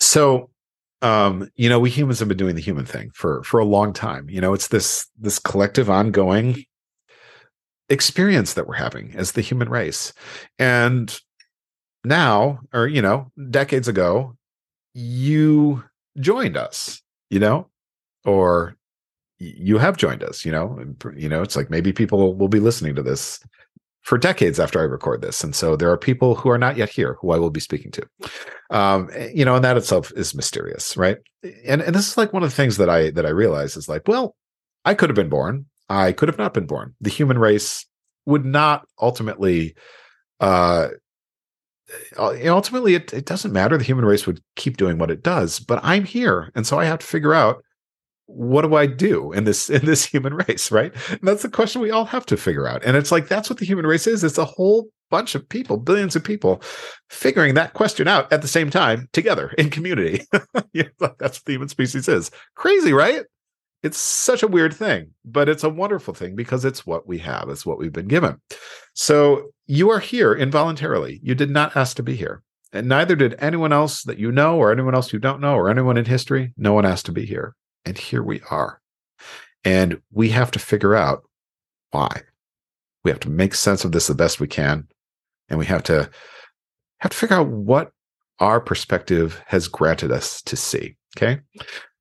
So 0.00 0.50
um 1.02 1.50
you 1.56 1.68
know 1.68 1.78
we 1.78 1.90
humans 1.90 2.18
have 2.18 2.28
been 2.28 2.36
doing 2.36 2.54
the 2.54 2.62
human 2.62 2.86
thing 2.86 3.10
for 3.14 3.42
for 3.42 3.60
a 3.60 3.64
long 3.64 3.92
time 3.92 4.30
you 4.30 4.40
know 4.40 4.54
it's 4.54 4.68
this 4.68 5.06
this 5.18 5.38
collective 5.38 5.90
ongoing 5.90 6.64
experience 7.92 8.54
that 8.54 8.66
we're 8.66 8.74
having 8.74 9.14
as 9.14 9.32
the 9.32 9.42
human 9.42 9.68
race. 9.68 10.12
And 10.58 11.16
now, 12.04 12.60
or, 12.72 12.88
you 12.88 13.02
know, 13.02 13.30
decades 13.50 13.86
ago, 13.86 14.36
you 14.94 15.84
joined 16.18 16.56
us, 16.56 17.00
you 17.30 17.38
know, 17.38 17.68
or 18.24 18.76
you 19.38 19.78
have 19.78 19.96
joined 19.96 20.22
us, 20.22 20.44
you 20.44 20.52
know, 20.52 20.82
you 21.16 21.28
know, 21.28 21.42
it's 21.42 21.56
like 21.56 21.70
maybe 21.70 21.92
people 21.92 22.34
will 22.34 22.48
be 22.48 22.60
listening 22.60 22.94
to 22.94 23.02
this 23.02 23.40
for 24.02 24.18
decades 24.18 24.58
after 24.58 24.80
I 24.80 24.84
record 24.84 25.22
this. 25.22 25.42
And 25.42 25.54
so 25.54 25.76
there 25.76 25.90
are 25.90 25.96
people 25.96 26.34
who 26.34 26.50
are 26.50 26.58
not 26.58 26.76
yet 26.76 26.90
here 26.90 27.16
who 27.20 27.30
I 27.30 27.38
will 27.38 27.50
be 27.50 27.60
speaking 27.60 27.90
to. 27.92 28.06
Um, 28.70 29.10
you 29.32 29.44
know, 29.44 29.56
and 29.56 29.64
that 29.64 29.76
itself 29.76 30.12
is 30.16 30.34
mysterious, 30.34 30.96
right? 30.96 31.18
And 31.64 31.80
and 31.80 31.94
this 31.94 32.08
is 32.08 32.16
like 32.16 32.32
one 32.32 32.42
of 32.42 32.50
the 32.50 32.56
things 32.56 32.76
that 32.78 32.90
I 32.90 33.10
that 33.10 33.26
I 33.26 33.30
realize 33.30 33.76
is 33.76 33.88
like, 33.88 34.08
well, 34.08 34.34
I 34.84 34.94
could 34.94 35.08
have 35.08 35.16
been 35.16 35.28
born. 35.28 35.66
I 35.88 36.12
could 36.12 36.28
have 36.28 36.38
not 36.38 36.54
been 36.54 36.66
born. 36.66 36.94
The 37.00 37.10
human 37.10 37.38
race 37.38 37.86
would 38.26 38.44
not 38.44 38.86
ultimately 39.00 39.74
uh, 40.40 40.88
uh 42.16 42.34
ultimately 42.46 42.94
it, 42.94 43.12
it 43.12 43.26
doesn't 43.26 43.52
matter 43.52 43.76
the 43.76 43.84
human 43.84 44.04
race 44.04 44.26
would 44.26 44.40
keep 44.56 44.76
doing 44.76 44.98
what 44.98 45.10
it 45.10 45.22
does 45.22 45.58
but 45.58 45.78
i'm 45.82 46.04
here 46.04 46.50
and 46.54 46.66
so 46.66 46.78
i 46.78 46.84
have 46.84 46.98
to 46.98 47.06
figure 47.06 47.34
out 47.34 47.62
what 48.26 48.62
do 48.62 48.74
i 48.74 48.86
do 48.86 49.32
in 49.32 49.44
this 49.44 49.68
in 49.68 49.84
this 49.84 50.04
human 50.04 50.34
race 50.48 50.70
right 50.70 50.92
and 51.10 51.20
that's 51.22 51.42
the 51.42 51.50
question 51.50 51.80
we 51.80 51.90
all 51.90 52.04
have 52.04 52.26
to 52.26 52.36
figure 52.36 52.68
out 52.68 52.84
and 52.84 52.96
it's 52.96 53.12
like 53.12 53.28
that's 53.28 53.50
what 53.50 53.58
the 53.58 53.66
human 53.66 53.86
race 53.86 54.06
is 54.06 54.24
it's 54.24 54.38
a 54.38 54.44
whole 54.44 54.88
bunch 55.10 55.34
of 55.34 55.46
people 55.48 55.76
billions 55.76 56.16
of 56.16 56.24
people 56.24 56.62
figuring 57.10 57.54
that 57.54 57.74
question 57.74 58.08
out 58.08 58.32
at 58.32 58.40
the 58.40 58.48
same 58.48 58.70
time 58.70 59.08
together 59.12 59.50
in 59.58 59.68
community 59.68 60.24
that's 60.72 61.20
what 61.20 61.44
the 61.44 61.52
human 61.52 61.68
species 61.68 62.08
is 62.08 62.30
crazy 62.54 62.92
right 62.92 63.24
it's 63.82 63.98
such 63.98 64.42
a 64.42 64.48
weird 64.48 64.72
thing, 64.72 65.10
but 65.24 65.48
it's 65.48 65.64
a 65.64 65.68
wonderful 65.68 66.14
thing 66.14 66.36
because 66.36 66.64
it's 66.64 66.86
what 66.86 67.06
we 67.06 67.18
have, 67.18 67.48
it's 67.48 67.66
what 67.66 67.78
we've 67.78 67.92
been 67.92 68.06
given. 68.06 68.40
So 68.94 69.50
you 69.66 69.90
are 69.90 69.98
here 69.98 70.32
involuntarily. 70.32 71.20
You 71.22 71.34
did 71.34 71.50
not 71.50 71.76
ask 71.76 71.96
to 71.96 72.02
be 72.02 72.14
here. 72.14 72.42
And 72.72 72.88
neither 72.88 73.16
did 73.16 73.34
anyone 73.38 73.72
else 73.72 74.02
that 74.04 74.18
you 74.18 74.30
know, 74.32 74.56
or 74.56 74.72
anyone 74.72 74.94
else 74.94 75.12
you 75.12 75.18
don't 75.18 75.40
know, 75.40 75.54
or 75.54 75.68
anyone 75.68 75.98
in 75.98 76.04
history. 76.04 76.54
No 76.56 76.72
one 76.72 76.86
asked 76.86 77.06
to 77.06 77.12
be 77.12 77.26
here. 77.26 77.54
And 77.84 77.98
here 77.98 78.22
we 78.22 78.40
are. 78.50 78.80
And 79.64 80.00
we 80.12 80.30
have 80.30 80.50
to 80.52 80.58
figure 80.58 80.94
out 80.94 81.22
why. 81.90 82.22
We 83.04 83.10
have 83.10 83.20
to 83.20 83.30
make 83.30 83.54
sense 83.54 83.84
of 83.84 83.92
this 83.92 84.06
the 84.06 84.14
best 84.14 84.40
we 84.40 84.48
can. 84.48 84.88
And 85.48 85.58
we 85.58 85.66
have 85.66 85.82
to 85.84 86.10
have 86.98 87.12
to 87.12 87.16
figure 87.16 87.36
out 87.36 87.48
what 87.48 87.90
our 88.38 88.60
perspective 88.60 89.40
has 89.46 89.68
granted 89.68 90.12
us 90.12 90.42
to 90.42 90.56
see. 90.56 90.96
Okay. 91.16 91.40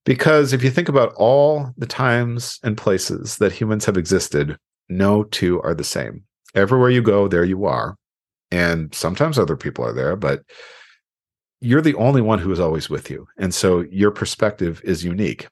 Because 0.06 0.54
if 0.54 0.64
you 0.64 0.72
think 0.72 0.90
about 0.90 1.14
all 1.16 1.72
the 1.78 1.86
times 1.86 2.60
and 2.64 2.78
places 2.78 3.38
that 3.38 3.52
humans 3.52 3.86
have 3.86 3.98
existed, 3.98 4.58
no 4.90 5.24
two 5.24 5.62
are 5.62 5.76
the 5.76 5.84
same. 5.84 6.24
Everywhere 6.56 6.90
you 6.90 7.02
go, 7.02 7.28
there 7.28 7.44
you 7.44 7.66
are. 7.66 7.96
And 8.52 8.94
sometimes 8.94 9.38
other 9.38 9.56
people 9.56 9.86
are 9.86 9.94
there, 9.94 10.16
but 10.16 10.42
you're 11.62 11.82
the 11.82 11.96
only 11.96 12.22
one 12.22 12.40
who 12.40 12.52
is 12.52 12.60
always 12.60 12.90
with 12.90 13.10
you. 13.10 13.28
And 13.38 13.54
so 13.54 13.82
your 13.92 14.12
perspective 14.12 14.82
is 14.84 15.06
unique 15.06 15.48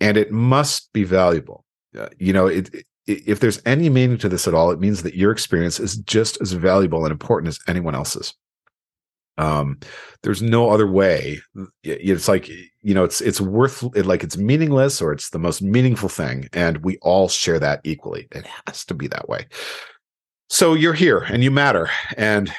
and 0.00 0.16
it 0.16 0.30
must 0.30 0.92
be 0.92 1.04
valuable. 1.04 1.64
Uh, 1.98 2.08
you 2.18 2.32
know, 2.32 2.46
it, 2.46 2.72
it, 2.74 2.86
if 3.06 3.40
there's 3.40 3.60
any 3.66 3.88
meaning 3.88 4.18
to 4.18 4.28
this 4.28 4.46
at 4.46 4.54
all, 4.54 4.70
it 4.70 4.80
means 4.80 5.02
that 5.02 5.14
your 5.14 5.32
experience 5.32 5.80
is 5.80 5.96
just 5.98 6.40
as 6.40 6.52
valuable 6.52 7.04
and 7.04 7.12
important 7.12 7.48
as 7.48 7.58
anyone 7.66 7.94
else's. 7.94 8.34
Um 9.38 9.78
there's 10.22 10.42
no 10.42 10.70
other 10.70 10.86
way. 10.86 11.40
It's 11.82 12.28
like 12.28 12.48
you 12.48 12.94
know 12.94 13.04
it's 13.04 13.20
it's 13.20 13.40
worth 13.40 13.82
like 13.96 14.22
it's 14.22 14.36
meaningless 14.36 15.00
or 15.00 15.12
it's 15.12 15.30
the 15.30 15.38
most 15.38 15.62
meaningful 15.62 16.08
thing 16.08 16.48
and 16.52 16.78
we 16.78 16.98
all 16.98 17.28
share 17.28 17.58
that 17.58 17.80
equally. 17.84 18.28
It 18.32 18.46
has 18.66 18.84
to 18.86 18.94
be 18.94 19.08
that 19.08 19.28
way. 19.28 19.46
So 20.50 20.74
you're 20.74 20.94
here 20.94 21.20
and 21.20 21.42
you 21.42 21.50
matter 21.50 21.88
and 22.16 22.52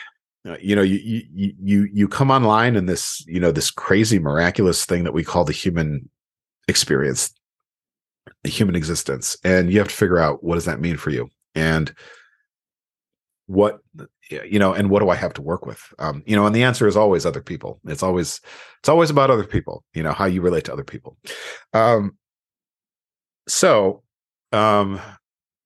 uh, 0.48 0.56
you 0.60 0.76
know 0.76 0.82
you 0.82 1.24
you 1.34 1.54
you 1.60 1.90
you 1.94 2.08
come 2.08 2.32
online 2.32 2.76
in 2.76 2.88
this 2.88 3.24
you 3.28 3.40
know 3.40 3.52
this 3.52 3.70
crazy 3.70 4.18
miraculous 4.18 4.86
thing 4.86 5.04
that 5.04 5.14
we 5.14 5.24
call 5.24 5.44
the 5.44 5.52
human 5.54 6.10
experience 6.68 7.34
the 8.44 8.50
human 8.50 8.76
existence 8.76 9.38
and 9.44 9.72
you 9.72 9.80
have 9.80 9.88
to 9.88 9.96
figure 9.96 10.20
out 10.20 10.44
what 10.44 10.56
does 10.56 10.66
that 10.66 10.80
mean 10.80 10.98
for 10.98 11.10
you 11.10 11.30
and 11.56 11.94
what 13.48 13.80
you 14.30 14.60
know 14.60 14.74
and 14.74 14.90
what 14.90 15.02
do 15.02 15.10
i 15.10 15.16
have 15.16 15.34
to 15.34 15.42
work 15.42 15.66
with? 15.66 15.82
Um 16.00 16.24
you 16.26 16.36
know 16.36 16.46
and 16.46 16.56
the 16.56 16.64
answer 16.64 16.88
is 16.88 16.96
always 16.96 17.26
other 17.26 17.42
people. 17.42 17.80
It's 17.86 18.04
always 18.04 18.40
it's 18.80 18.90
always 18.90 19.10
about 19.10 19.30
other 19.30 19.44
people 19.44 19.84
you 19.94 20.04
know 20.04 20.14
how 20.14 20.26
you 20.26 20.42
relate 20.42 20.66
to 20.66 20.74
other 20.74 20.84
people. 20.84 21.18
Um 21.74 22.18
so 23.48 24.04
um 24.52 25.02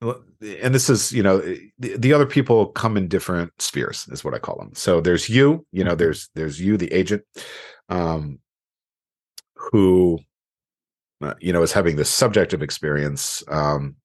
and 0.02 0.74
this 0.74 0.90
is 0.90 1.12
you 1.12 1.22
know 1.22 1.40
the, 1.80 1.98
the 1.98 2.14
other 2.14 2.26
people 2.26 2.68
come 2.68 2.98
in 2.98 3.08
different 3.08 3.52
spheres 3.60 4.08
is 4.12 4.24
what 4.24 4.34
i 4.34 4.40
call 4.40 4.58
them. 4.58 4.72
So 4.74 5.02
there's 5.02 5.30
you 5.30 5.66
you 5.72 5.84
know 5.84 5.92
mm-hmm. 5.92 6.00
there's 6.00 6.30
there's 6.34 6.60
you 6.60 6.78
the 6.78 6.92
agent 6.92 7.24
um 7.90 8.40
who 9.56 10.20
you 11.40 11.54
know 11.54 11.62
is 11.62 11.72
having 11.72 11.96
this 11.96 12.10
subjective 12.10 12.62
experience 12.62 13.44
um 13.48 13.96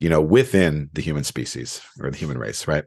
you 0.00 0.08
know, 0.08 0.20
within 0.20 0.90
the 0.92 1.02
human 1.02 1.24
species 1.24 1.80
or 2.00 2.10
the 2.10 2.16
human 2.16 2.38
race, 2.38 2.68
right? 2.68 2.84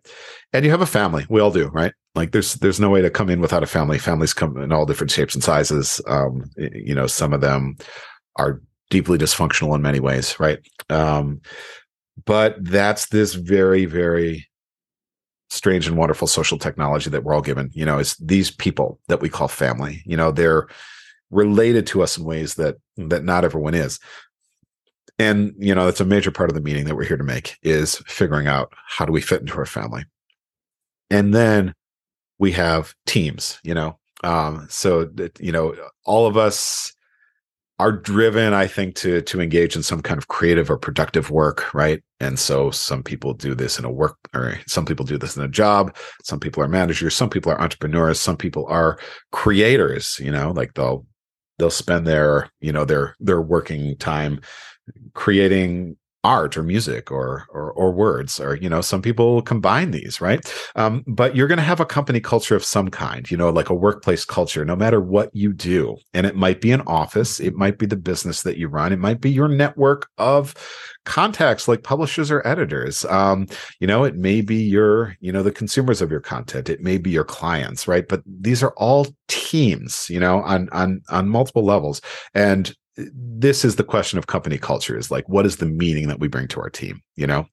And 0.54 0.64
you 0.64 0.72
have 0.72 0.82
a 0.82 0.86
family. 0.86 1.26
We 1.30 1.42
all 1.42 1.52
do, 1.52 1.68
right? 1.68 1.94
Like 2.16 2.32
there's 2.32 2.56
there's 2.56 2.80
no 2.80 2.90
way 2.90 3.02
to 3.02 3.10
come 3.10 3.30
in 3.30 3.42
without 3.42 3.64
a 3.64 3.68
family. 3.68 3.98
Families 3.98 4.34
come 4.34 4.58
in 4.58 4.72
all 4.72 4.86
different 4.86 5.12
shapes 5.12 5.36
and 5.36 5.44
sizes. 5.44 6.02
Um, 6.08 6.50
you 6.58 6.96
know, 6.96 7.08
some 7.08 7.34
of 7.34 7.42
them 7.42 7.76
are 8.38 8.62
deeply 8.90 9.18
dysfunctional 9.18 9.76
in 9.76 9.82
many 9.82 10.00
ways, 10.00 10.40
right? 10.40 10.60
Um, 10.90 11.42
but 12.26 12.56
that's 12.64 13.08
this 13.08 13.34
very, 13.34 13.86
very 13.86 14.48
strange 15.50 15.88
and 15.88 15.98
wonderful 15.98 16.28
social 16.28 16.58
technology 16.58 17.10
that 17.10 17.24
we're 17.24 17.34
all 17.34 17.42
given. 17.42 17.72
You 17.74 17.86
know, 17.86 18.00
is 18.00 18.16
these 18.18 18.52
people 18.52 19.00
that 19.08 19.22
we 19.22 19.30
call 19.30 19.48
family. 19.50 20.02
You 20.06 20.16
know, 20.16 20.32
they're 20.32 20.68
related 21.32 21.88
to 21.88 22.04
us 22.04 22.18
in 22.18 22.24
ways 22.24 22.56
that 22.56 22.76
that 22.98 23.24
not 23.24 23.44
everyone 23.44 23.74
is. 23.74 24.00
And 25.18 25.54
you 25.58 25.74
know 25.74 25.86
that's 25.86 26.02
a 26.02 26.06
major 26.06 26.32
part 26.32 26.50
of 26.50 26.56
the 26.56 26.62
meeting 26.62 26.86
that 26.86 26.96
we're 26.96 27.06
here 27.06 27.18
to 27.18 27.24
make 27.24 27.58
is 27.64 27.96
figuring 28.08 28.48
out 28.48 28.74
how 28.88 29.06
do 29.06 29.12
we 29.12 29.22
fit 29.22 29.42
into 29.42 29.58
our 29.58 29.66
family. 29.66 30.04
And 31.10 31.34
then 31.34 31.74
we 32.42 32.52
have 32.52 32.96
teams 33.06 33.60
you 33.64 33.74
know 33.74 33.98
um 34.24 34.66
so 34.68 35.06
that 35.06 35.40
you 35.40 35.52
know 35.52 35.76
all 36.06 36.26
of 36.26 36.36
us 36.36 36.92
are 37.78 37.92
driven 37.92 38.54
i 38.54 38.66
think 38.66 38.96
to 38.96 39.22
to 39.22 39.40
engage 39.40 39.76
in 39.76 39.84
some 39.84 40.02
kind 40.02 40.18
of 40.18 40.28
creative 40.28 40.70
or 40.70 40.78
productive 40.78 41.30
work 41.30 41.74
right? 41.74 42.04
And 42.20 42.38
so 42.38 42.70
some 42.70 43.02
people 43.02 43.34
do 43.34 43.56
this 43.56 43.80
in 43.80 43.86
a 43.86 43.92
work 43.92 44.18
or 44.36 44.60
some 44.68 44.86
people 44.86 45.06
do 45.06 45.18
this 45.18 45.36
in 45.36 45.44
a 45.44 45.48
job. 45.48 45.96
Some 46.24 46.40
people 46.40 46.62
are 46.62 46.68
managers. 46.68 47.16
Some 47.16 47.32
people 47.32 47.52
are 47.52 47.60
entrepreneurs. 47.60 48.20
Some 48.20 48.38
people 48.38 48.66
are 48.68 49.00
creators 49.32 50.20
you 50.20 50.32
know 50.32 50.52
like 50.52 50.74
they'll 50.74 51.06
they'll 51.62 51.70
spend 51.70 52.08
their 52.08 52.50
you 52.60 52.72
know 52.72 52.84
their 52.84 53.16
their 53.20 53.40
working 53.40 53.96
time 53.98 54.42
creating 55.14 55.96
art 56.24 56.56
or 56.56 56.64
music 56.64 57.12
or, 57.12 57.46
or 57.50 57.72
or 57.72 57.92
words 57.92 58.40
or 58.40 58.56
you 58.56 58.70
know 58.70 58.82
some 58.82 59.02
people 59.02 59.42
combine 59.42 59.92
these 59.92 60.22
right? 60.22 60.54
Um, 60.76 61.04
but 61.08 61.36
you're 61.36 61.48
going 61.48 61.58
to 61.58 61.64
have 61.64 61.80
a 61.80 61.86
company 61.86 62.20
culture 62.20 62.56
of 62.56 62.64
some 62.64 62.90
kind 62.90 63.30
you 63.32 63.38
know 63.38 63.50
like 63.50 63.70
a 63.70 63.76
workplace 63.76 64.24
culture 64.24 64.64
no 64.64 64.76
matter 64.76 65.02
what 65.02 65.30
you 65.34 65.52
do. 65.52 65.98
And 66.14 66.28
it 66.28 66.36
might 66.36 66.62
be 66.62 66.72
an 66.72 66.82
office 66.82 67.40
it 67.40 67.56
might 67.56 67.80
be 67.80 67.86
the 67.86 67.96
business 67.96 68.44
that 68.44 68.58
you 68.58 68.68
run 68.68 68.94
it 68.94 69.00
might 69.00 69.20
be 69.20 69.32
your 69.32 69.48
network 69.48 70.10
of 70.18 70.54
contacts 71.06 71.68
like 71.68 71.84
publishers 71.84 72.30
or 72.30 72.46
editors. 72.48 73.04
Um, 73.06 73.48
you 73.80 73.88
know 73.88 74.04
it 74.04 74.16
may 74.16 74.42
be 74.42 74.58
your 74.58 75.16
you 75.22 75.32
know 75.32 75.42
the 75.42 75.52
consumers 75.52 76.02
of 76.02 76.12
your 76.12 76.22
content 76.22 76.70
it 76.70 76.82
may 76.82 76.98
be 76.98 77.10
your 77.10 77.24
clients 77.24 77.88
right? 77.88 78.08
But 78.08 78.22
these 78.26 78.62
are 78.62 78.74
all 78.78 79.08
teams 79.28 80.08
you 80.10 80.20
know 80.20 80.42
on 80.44 80.70
on 80.70 81.02
on 81.10 81.30
multiple 81.30 81.66
levels. 81.66 82.02
And 82.36 82.76
this 82.98 83.64
is 83.64 83.76
the 83.76 83.84
question 83.84 84.18
of 84.18 84.28
company 84.28 84.58
culture 84.58 84.98
is 84.98 85.12
like 85.12 85.28
what 85.30 85.46
is 85.46 85.58
the 85.58 85.66
meaning 85.66 86.08
that 86.08 86.20
we 86.20 86.28
bring 86.28 86.48
to 86.48 86.60
our 86.60 86.70
team 86.70 87.02
you 87.16 87.26
know 87.26 87.48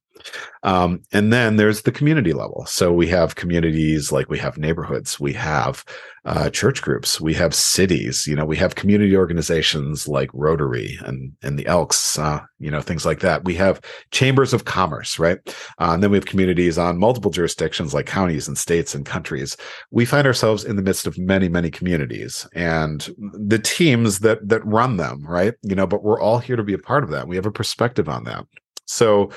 um, 0.63 1.03
and 1.13 1.33
then 1.33 1.57
there's 1.57 1.83
the 1.83 1.93
community 1.93 2.33
level. 2.33 2.67
So 2.67 2.93
we 2.93 3.07
have 3.09 3.37
communities 3.37 4.11
like 4.11 4.29
we 4.29 4.39
have 4.39 4.59
neighborhoods 4.59 5.21
we 5.21 5.33
have 5.35 5.85
uh, 6.25 6.51
church 6.51 6.83
groups 6.83 7.21
we 7.21 7.33
have 7.33 7.55
cities 7.55 8.27
you 8.27 8.37
know 8.37 8.45
we 8.45 8.57
have 8.57 8.75
community 8.75 9.17
organizations 9.17 10.07
like 10.07 10.29
rotary 10.35 10.99
and 11.05 11.33
and 11.43 11.59
the 11.59 11.67
elks 11.67 12.19
uh, 12.19 12.41
you 12.59 12.71
know 12.71 12.81
things 12.81 13.07
like 13.07 13.21
that. 13.21 13.45
We 13.45 13.55
have 13.55 13.81
chambers 14.11 14.53
of 14.53 14.65
commerce 14.65 15.19
right? 15.19 15.39
Uh, 15.79 15.93
and 15.93 16.03
then 16.03 16.11
we 16.11 16.17
have 16.17 16.27
communities 16.27 16.77
on 16.77 16.99
multiple 16.99 17.31
jurisdictions 17.31 17.95
like 17.95 18.07
counties 18.07 18.49
and 18.49 18.59
states 18.59 18.95
and 18.95 19.07
countries. 19.07 19.57
We 19.91 20.05
find 20.05 20.27
ourselves 20.27 20.65
in 20.65 20.77
the 20.77 20.83
midst 20.83 21.07
of 21.07 21.17
many 21.19 21.49
many 21.49 21.71
communities 21.71 22.47
and 22.55 23.09
the 23.33 23.59
teams 23.59 24.19
that 24.21 24.47
that 24.49 24.65
run 24.67 24.97
them 24.97 25.25
right? 25.27 25.55
You 25.63 25.77
know 25.77 25.87
but 25.87 26.03
we're 26.03 26.21
all 26.21 26.39
here 26.39 26.57
to 26.57 26.65
be 26.65 26.75
a 26.75 26.79
part 26.79 27.05
of 27.05 27.11
that. 27.11 27.29
We 27.29 27.37
have 27.37 27.47
a 27.47 27.53
perspective 27.53 28.09
on 28.09 28.25
that. 28.25 28.45
So 28.87 29.31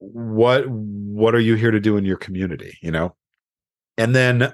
what 0.00 0.66
what 0.68 1.34
are 1.34 1.40
you 1.40 1.54
here 1.54 1.70
to 1.70 1.80
do 1.80 1.96
in 1.96 2.04
your 2.04 2.16
community 2.16 2.76
you 2.82 2.90
know? 2.90 3.14
And 3.96 4.14
then 4.14 4.52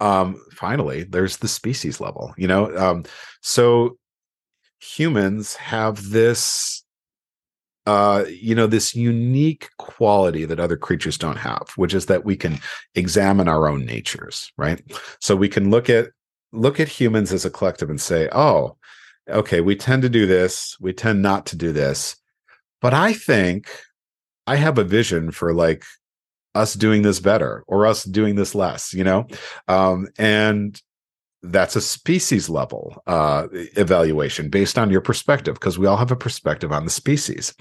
um 0.00 0.40
finally 0.54 1.04
there's 1.04 1.38
the 1.38 1.48
species 1.48 2.00
level 2.00 2.32
you 2.36 2.48
know 2.48 2.74
um 2.76 3.04
so 3.42 3.98
humans 4.80 5.54
have 5.56 6.10
this 6.10 6.82
uh 7.86 8.24
you 8.28 8.54
know 8.54 8.66
this 8.66 8.94
unique 8.94 9.68
quality 9.78 10.44
that 10.46 10.58
other 10.58 10.76
creatures 10.76 11.18
don't 11.18 11.36
have 11.36 11.68
which 11.76 11.92
is 11.94 12.06
that 12.06 12.24
we 12.24 12.34
can 12.34 12.58
examine 12.94 13.46
our 13.46 13.68
own 13.68 13.84
natures 13.84 14.50
right? 14.56 14.82
So 15.20 15.36
we 15.36 15.48
can 15.48 15.70
look 15.70 15.90
at 15.90 16.08
look 16.52 16.80
at 16.80 16.88
humans 16.88 17.32
as 17.32 17.44
a 17.44 17.50
collective 17.50 17.90
and 17.90 18.00
say 18.00 18.28
oh 18.32 18.76
okay 19.28 19.60
we 19.60 19.76
tend 19.76 20.02
to 20.02 20.08
do 20.08 20.26
this 20.26 20.76
we 20.80 20.92
tend 20.92 21.22
not 21.22 21.46
to 21.46 21.56
do 21.56 21.72
this 21.72 22.16
but 22.80 22.92
i 22.92 23.12
think 23.12 23.70
I 24.50 24.56
have 24.56 24.78
a 24.78 24.84
vision 24.84 25.30
for 25.30 25.54
like 25.54 25.84
us 26.56 26.74
doing 26.74 27.02
this 27.02 27.20
better 27.20 27.62
or 27.68 27.86
us 27.86 28.02
doing 28.02 28.34
this 28.34 28.52
less, 28.52 28.92
you 28.92 29.04
know? 29.04 29.28
Um, 29.68 30.08
and 30.18 30.82
that's 31.44 31.76
a 31.76 31.80
species 31.80 32.50
level 32.50 33.00
uh, 33.06 33.46
evaluation 33.76 34.50
based 34.50 34.76
on 34.76 34.90
your 34.90 35.02
perspective 35.02 35.54
because 35.54 35.78
we 35.78 35.86
all 35.86 35.96
have 35.96 36.10
a 36.10 36.16
perspective 36.16 36.72
on 36.72 36.84
the 36.84 36.90
species. 36.90 37.54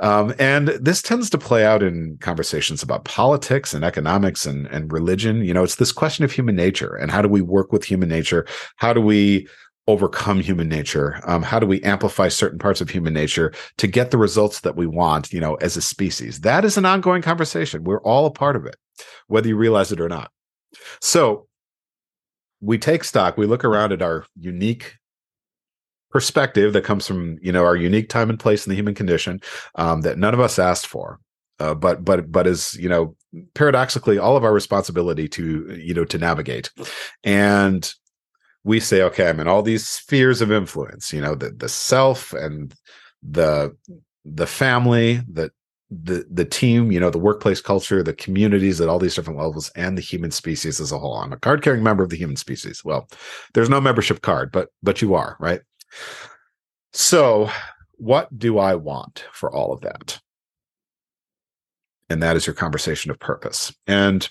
Um, 0.00 0.34
and 0.40 0.68
this 0.68 1.00
tends 1.00 1.30
to 1.30 1.38
play 1.38 1.64
out 1.64 1.80
in 1.80 2.18
conversations 2.20 2.82
about 2.82 3.04
politics 3.04 3.72
and 3.72 3.84
economics 3.84 4.44
and, 4.44 4.66
and 4.66 4.92
religion. 4.92 5.44
You 5.44 5.54
know 5.54 5.62
it's 5.62 5.76
this 5.76 5.92
question 5.92 6.24
of 6.24 6.32
human 6.32 6.56
nature 6.56 6.96
and 6.96 7.12
how 7.12 7.22
do 7.22 7.28
we 7.28 7.40
work 7.40 7.70
with 7.70 7.84
human 7.84 8.08
nature? 8.08 8.46
How 8.78 8.92
do 8.92 9.00
we 9.00 9.46
overcome 9.88 10.40
human 10.40 10.68
nature? 10.68 11.20
Um, 11.24 11.42
how 11.42 11.58
do 11.58 11.66
we 11.66 11.82
amplify 11.82 12.28
certain 12.28 12.58
parts 12.58 12.80
of 12.80 12.90
human 12.90 13.12
nature 13.12 13.52
to 13.78 13.86
get 13.86 14.10
the 14.10 14.18
results 14.18 14.60
that 14.60 14.76
we 14.76 14.86
want 14.86 15.32
you 15.32 15.40
know 15.40 15.54
as 15.56 15.76
a 15.76 15.82
species? 15.82 16.40
That 16.40 16.64
is 16.64 16.76
an 16.76 16.84
ongoing 16.84 17.22
conversation. 17.22 17.84
We're 17.84 18.02
all 18.02 18.26
a 18.26 18.30
part 18.30 18.56
of 18.56 18.66
it 18.66 18.76
whether 19.26 19.48
you 19.48 19.56
realize 19.56 19.92
it 19.92 20.00
or 20.00 20.08
not. 20.08 20.30
So 21.00 21.46
we 22.60 22.78
take 22.78 23.04
stock 23.04 23.36
we 23.36 23.46
look 23.46 23.64
around 23.64 23.92
at 23.92 24.02
our 24.02 24.24
unique 24.38 24.96
perspective 26.10 26.74
that 26.74 26.84
comes 26.84 27.06
from 27.06 27.38
you 27.42 27.52
know 27.52 27.64
our 27.64 27.76
unique 27.76 28.08
time 28.08 28.30
and 28.30 28.38
place 28.38 28.66
in 28.66 28.70
the 28.70 28.76
human 28.76 28.94
condition 28.94 29.40
um, 29.74 30.02
that 30.02 30.18
none 30.18 30.34
of 30.34 30.40
us 30.40 30.58
asked 30.58 30.86
for. 30.86 31.18
Uh, 31.58 31.74
but 31.74 32.04
but 32.04 32.30
but 32.30 32.46
is 32.46 32.74
you 32.74 32.88
know 32.88 33.16
paradoxically 33.54 34.18
all 34.18 34.36
of 34.36 34.44
our 34.44 34.52
responsibility 34.52 35.28
to 35.28 35.76
you 35.80 35.94
know 35.94 36.04
to 36.04 36.18
navigate. 36.18 36.70
And 37.24 37.92
we 38.64 38.80
say, 38.80 39.02
okay, 39.02 39.28
I'm 39.28 39.40
in 39.40 39.48
all 39.48 39.62
these 39.62 39.88
spheres 39.88 40.40
of 40.40 40.52
influence, 40.52 41.12
you 41.12 41.20
know, 41.20 41.34
the 41.34 41.50
the 41.50 41.68
self 41.68 42.32
and 42.32 42.74
the 43.22 43.76
the 44.24 44.46
family, 44.46 45.20
the 45.28 45.50
the 45.90 46.24
the 46.30 46.44
team, 46.44 46.92
you 46.92 47.00
know, 47.00 47.10
the 47.10 47.18
workplace 47.18 47.60
culture, 47.60 48.02
the 48.02 48.14
communities 48.14 48.80
at 48.80 48.88
all 48.88 48.98
these 48.98 49.14
different 49.14 49.38
levels, 49.38 49.70
and 49.76 49.98
the 49.98 50.02
human 50.02 50.30
species 50.30 50.80
as 50.80 50.92
a 50.92 50.98
whole. 50.98 51.16
I'm 51.16 51.32
a 51.32 51.36
card 51.36 51.62
carrying 51.62 51.82
member 51.82 52.04
of 52.04 52.10
the 52.10 52.16
human 52.16 52.36
species. 52.36 52.84
Well, 52.84 53.08
there's 53.54 53.68
no 53.70 53.80
membership 53.80 54.22
card, 54.22 54.52
but 54.52 54.68
but 54.82 55.02
you 55.02 55.14
are, 55.14 55.36
right? 55.40 55.60
So, 56.92 57.50
what 57.96 58.36
do 58.38 58.58
I 58.58 58.74
want 58.76 59.24
for 59.32 59.52
all 59.52 59.72
of 59.72 59.80
that? 59.80 60.20
And 62.08 62.22
that 62.22 62.36
is 62.36 62.46
your 62.46 62.54
conversation 62.54 63.10
of 63.10 63.18
purpose. 63.18 63.74
And 63.86 64.28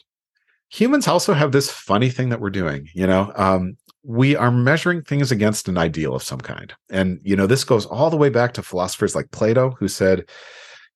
humans 0.71 1.07
also 1.07 1.33
have 1.33 1.51
this 1.51 1.69
funny 1.69 2.09
thing 2.09 2.29
that 2.29 2.39
we're 2.39 2.49
doing 2.49 2.87
you 2.93 3.05
know 3.05 3.31
um, 3.35 3.77
we 4.03 4.35
are 4.35 4.51
measuring 4.51 5.03
things 5.03 5.31
against 5.31 5.67
an 5.67 5.77
ideal 5.77 6.15
of 6.15 6.23
some 6.23 6.39
kind. 6.39 6.73
And, 6.89 7.19
you 7.23 7.35
know, 7.35 7.47
this 7.47 7.63
goes 7.63 7.85
all 7.85 8.09
the 8.09 8.17
way 8.17 8.29
back 8.29 8.53
to 8.53 8.63
philosophers 8.63 9.15
like 9.15 9.31
Plato, 9.31 9.71
who 9.71 9.87
said, 9.87 10.29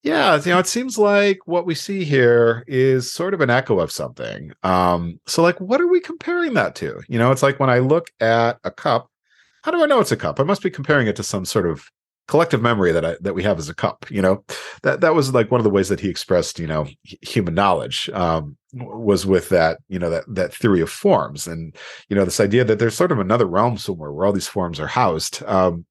yeah, 0.01 0.35
you 0.35 0.51
know, 0.51 0.59
it 0.59 0.67
seems 0.67 0.97
like 0.97 1.39
what 1.45 1.65
we 1.65 1.73
see 1.73 2.03
here 2.03 2.63
is 2.67 3.11
sort 3.11 3.33
of 3.33 3.41
an 3.41 3.49
echo 3.49 3.79
of 3.79 3.91
something. 3.91 4.51
Um, 4.61 5.19
so, 5.25 5.41
like, 5.41 5.59
what 5.59 5.81
are 5.81 5.87
we 5.87 5.99
comparing 5.99 6.53
that 6.53 6.75
to? 6.75 7.01
You 7.07 7.17
know, 7.17 7.31
it's 7.31 7.41
like 7.41 7.59
when 7.59 7.71
I 7.71 7.79
look 7.79 8.11
at 8.19 8.59
a 8.63 8.69
cup, 8.69 9.09
how 9.63 9.71
do 9.71 9.81
I 9.81 9.87
know 9.87 9.99
it's 9.99 10.11
a 10.11 10.17
cup? 10.17 10.39
I 10.39 10.43
must 10.43 10.61
be 10.61 10.69
comparing 10.69 11.07
it 11.07 11.15
to 11.15 11.23
some 11.23 11.43
sort 11.43 11.65
of 11.65 11.89
collective 12.27 12.61
memory 12.61 12.91
that 12.91 13.05
I, 13.05 13.15
that 13.21 13.35
we 13.35 13.43
have 13.43 13.59
as 13.59 13.69
a 13.69 13.75
cup. 13.75 14.05
You 14.09 14.21
know, 14.21 14.43
that 14.83 15.01
that 15.01 15.15
was 15.15 15.33
like 15.33 15.51
one 15.51 15.59
of 15.59 15.63
the 15.63 15.69
ways 15.69 15.89
that 15.89 15.99
he 15.99 16.09
expressed, 16.09 16.59
you 16.59 16.67
know, 16.67 16.87
human 17.03 17.53
knowledge 17.53 18.09
um, 18.13 18.57
was 18.73 19.25
with 19.25 19.49
that, 19.49 19.79
you 19.87 19.99
know, 19.99 20.09
that 20.09 20.23
that 20.27 20.53
theory 20.53 20.81
of 20.81 20.89
forms, 20.89 21.47
and 21.47 21.75
you 22.09 22.15
know, 22.15 22.25
this 22.25 22.39
idea 22.39 22.63
that 22.63 22.79
there's 22.79 22.95
sort 22.95 23.11
of 23.11 23.19
another 23.19 23.45
realm 23.45 23.77
somewhere 23.77 24.11
where 24.11 24.25
all 24.25 24.33
these 24.33 24.47
forms 24.47 24.79
are 24.79 24.87
housed. 24.87 25.43
Um, 25.43 25.85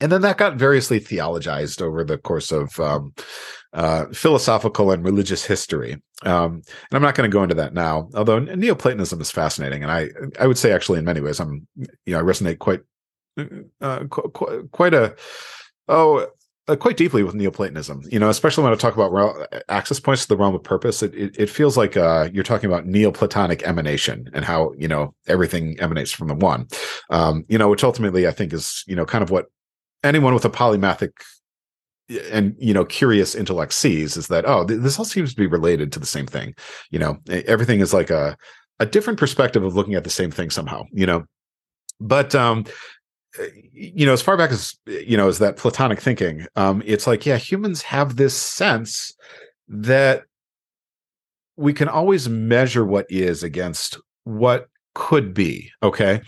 and 0.00 0.10
then 0.10 0.22
that 0.22 0.38
got 0.38 0.56
variously 0.56 0.98
theologized 0.98 1.82
over 1.82 2.02
the 2.04 2.16
course 2.16 2.52
of 2.52 2.78
um, 2.80 3.12
uh, 3.74 4.06
philosophical 4.06 4.90
and 4.90 5.04
religious 5.04 5.44
history. 5.44 5.92
Um, 6.24 6.62
and 6.64 6.92
I'm 6.92 7.02
not 7.02 7.14
going 7.14 7.30
to 7.30 7.32
go 7.32 7.42
into 7.42 7.54
that 7.56 7.74
now, 7.74 8.08
although 8.14 8.38
Neoplatonism 8.38 9.20
is 9.20 9.30
fascinating, 9.30 9.82
and 9.82 9.92
I 9.92 10.08
I 10.38 10.46
would 10.46 10.58
say 10.58 10.72
actually 10.72 10.98
in 10.98 11.04
many 11.04 11.20
ways 11.20 11.40
I'm 11.40 11.66
you 11.76 12.14
know 12.14 12.18
I 12.18 12.22
resonate 12.22 12.58
quite 12.58 12.80
uh, 13.80 14.04
qu- 14.04 14.68
quite 14.72 14.94
a 14.94 15.14
oh 15.88 16.26
uh, 16.68 16.76
quite 16.76 16.96
deeply 16.96 17.22
with 17.22 17.34
Neoplatonism. 17.34 18.02
You 18.10 18.18
know, 18.18 18.28
especially 18.28 18.62
when 18.64 18.72
I 18.72 18.76
talk 18.76 18.94
about 18.94 19.48
access 19.68 19.98
points 19.98 20.22
to 20.22 20.28
the 20.28 20.36
realm 20.36 20.54
of 20.54 20.62
purpose, 20.62 21.02
it 21.02 21.14
it, 21.14 21.38
it 21.38 21.50
feels 21.50 21.76
like 21.76 21.96
uh, 21.96 22.28
you're 22.32 22.44
talking 22.44 22.70
about 22.70 22.86
Neoplatonic 22.86 23.62
emanation 23.64 24.30
and 24.32 24.44
how 24.44 24.72
you 24.78 24.88
know 24.88 25.14
everything 25.26 25.78
emanates 25.80 26.12
from 26.12 26.28
the 26.28 26.34
one. 26.34 26.68
Um, 27.10 27.44
you 27.48 27.58
know, 27.58 27.68
which 27.68 27.84
ultimately 27.84 28.26
I 28.26 28.30
think 28.30 28.52
is 28.52 28.84
you 28.86 28.94
know 28.94 29.04
kind 29.04 29.22
of 29.22 29.30
what 29.30 29.46
anyone 30.04 30.34
with 30.34 30.44
a 30.44 30.50
polymathic 30.50 31.10
and 32.30 32.56
you 32.58 32.74
know 32.74 32.84
curious 32.84 33.34
intellect 33.34 33.72
sees 33.72 34.16
is 34.16 34.28
that 34.28 34.44
oh 34.46 34.66
th- 34.66 34.80
this 34.80 34.98
all 34.98 35.04
seems 35.04 35.30
to 35.30 35.36
be 35.36 35.46
related 35.46 35.92
to 35.92 36.00
the 36.00 36.06
same 36.06 36.26
thing 36.26 36.54
you 36.90 36.98
know 36.98 37.18
everything 37.28 37.80
is 37.80 37.94
like 37.94 38.10
a 38.10 38.36
a 38.80 38.86
different 38.86 39.18
perspective 39.18 39.62
of 39.62 39.76
looking 39.76 39.94
at 39.94 40.04
the 40.04 40.10
same 40.10 40.30
thing 40.30 40.50
somehow 40.50 40.82
you 40.92 41.06
know 41.06 41.24
but 42.00 42.34
um 42.34 42.64
uh, 42.64 42.70
you 43.72 44.04
know 44.04 44.12
as 44.12 44.22
far 44.22 44.36
back 44.36 44.50
as 44.50 44.74
you 44.86 45.16
know 45.16 45.28
as 45.28 45.38
that 45.38 45.56
platonic 45.56 46.00
thinking 46.00 46.46
um 46.56 46.82
it's 46.84 47.06
like 47.06 47.24
yeah 47.24 47.36
humans 47.36 47.80
have 47.80 48.16
this 48.16 48.34
sense 48.34 49.14
that 49.68 50.24
we 51.56 51.72
can 51.74 51.88
always 51.88 52.28
measure 52.28 52.84
what 52.84 53.06
is 53.10 53.42
against 53.42 53.98
what 54.24 54.68
could 54.94 55.34
be 55.34 55.70
okay? 55.82 56.20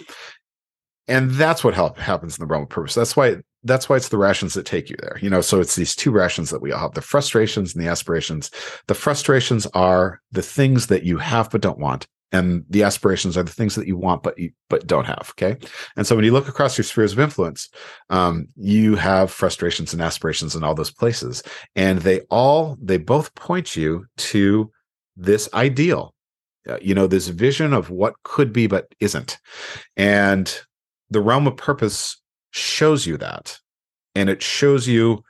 And 1.09 1.31
that's 1.33 1.65
what 1.65 1.75
help 1.75 1.99
happens 1.99 2.39
in 2.39 2.43
the 2.43 2.47
realm 2.47 2.63
of 2.63 2.69
purpose. 2.69 2.95
That's 2.95 3.17
why 3.17 3.37
that's 3.65 3.89
why 3.89 3.97
it's 3.97 4.09
the 4.09 4.19
rations 4.19 4.55
that 4.55 4.67
take 4.67 4.91
you 4.91 4.97
there 5.01 5.19
you 5.21 5.31
know? 5.31 5.41
So 5.41 5.61
it's 5.61 5.77
these 5.77 5.95
two 5.95 6.11
rations 6.11 6.51
that 6.51 6.61
we 6.61 6.73
all 6.73 6.81
have 6.81 6.95
the 6.95 7.01
frustrations 7.01 7.75
and 7.75 7.85
the 7.85 7.89
aspirations. 7.89 8.51
The 8.89 8.95
frustrations 8.95 9.67
are 9.67 10.21
the 10.33 10.43
things 10.43 10.89
that 10.89 11.05
you 11.05 11.19
have 11.19 11.51
but 11.51 11.61
don't 11.61 11.79
want 11.79 12.07
and 12.33 12.65
the 12.71 12.83
aspirations 12.83 13.37
are 13.37 13.43
the 13.43 13.53
things 13.53 13.75
that 13.75 13.87
you 13.87 13.97
want 13.97 14.23
but 14.23 14.39
you 14.39 14.51
but 14.69 14.87
don't 14.87 15.07
have 15.07 15.31
okay? 15.31 15.57
And 15.97 16.07
so 16.07 16.17
when 16.17 16.25
you 16.25 16.33
look 16.33 16.49
across 16.49 16.77
your 16.77 16.85
spheres 16.85 17.13
of 17.13 17.21
influence 17.21 17.69
um, 18.11 18.49
you 18.57 18.97
have 18.97 19.31
frustrations 19.31 19.93
and 19.93 20.03
aspirations 20.03 20.57
in 20.57 20.65
all 20.65 20.75
those 20.75 20.91
places 20.91 21.43
and 21.77 21.99
they 21.99 22.21
all 22.31 22.77
they 22.81 22.97
both 22.97 23.35
point 23.35 23.77
you 23.77 24.07
to 24.17 24.71
this 25.17 25.49
ideal 25.55 26.15
uh, 26.69 26.79
you 26.81 26.95
know 26.95 27.07
this 27.07 27.29
vision 27.29 27.73
of 27.73 27.91
what 27.91 28.15
could 28.23 28.53
be 28.53 28.67
but 28.67 28.95
isn't. 29.01 29.39
And 29.97 30.61
the 31.11 31.21
realm 31.21 31.47
of 31.47 31.57
purpose 31.57 32.21
shows 32.51 33.07
you 33.07 33.17
that 33.17 33.59
and 34.15 34.29
it 34.29 34.43
shows 34.43 34.87
you 34.87 35.25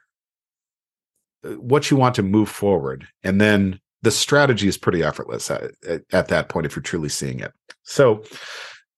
what 1.57 1.91
you 1.91 1.97
want 1.97 2.15
to 2.17 2.23
move 2.23 2.49
forward 2.49 3.07
and 3.25 3.41
then 3.41 3.81
the 4.03 4.11
strategy 4.11 4.69
is 4.69 4.77
pretty 4.77 5.03
effortless 5.03 5.51
at, 5.51 5.71
at, 5.89 6.03
at, 6.13 6.29
that 6.29 6.49
point 6.49 6.67
if 6.67 6.75
you're 6.75 6.83
truly 6.83 7.09
seeing 7.09 7.41
it. 7.41 7.53
So 7.85 8.23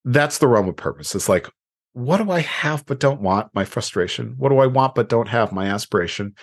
that's 0.05 0.39
the 0.39 0.49
realm 0.49 0.69
of 0.69 0.77
purpose. 0.77 1.15
It's 1.15 1.29
like 1.29 1.49
what 1.95 2.17
do 2.19 2.31
i 2.31 2.41
have 2.41 2.85
but 2.87 3.01
don't 3.01 3.21
want? 3.21 3.55
My 3.55 3.65
frustration. 3.65 4.35
What 4.37 4.51
do 4.51 4.59
i 4.59 4.67
want 4.67 4.95
but 4.95 5.09
don't 5.09 5.29
have? 5.29 5.53
My 5.53 5.67
aspiration. 5.67 6.35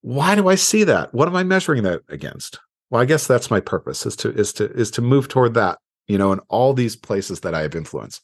Why 0.00 0.34
do 0.34 0.48
i 0.48 0.54
see 0.54 0.84
that? 0.84 1.12
What 1.12 1.28
am 1.28 1.36
i 1.36 1.42
measuring 1.42 1.82
that 1.82 2.02
against? 2.08 2.58
Well 2.90 3.02
i 3.02 3.04
guess 3.04 3.26
that's 3.26 3.50
my 3.50 3.60
purpose 3.60 4.06
is 4.06 4.16
to 4.16 4.32
is 4.32 4.52
to 4.54 4.70
is 4.72 4.90
to 4.92 5.02
move 5.02 5.28
toward 5.28 5.54
that 5.54 5.78
you 6.06 6.16
know 6.16 6.32
in 6.32 6.38
all 6.48 6.72
these 6.72 6.96
places 6.96 7.40
that 7.40 7.54
i 7.54 7.62
have 7.62 7.74
influence. 7.74 8.20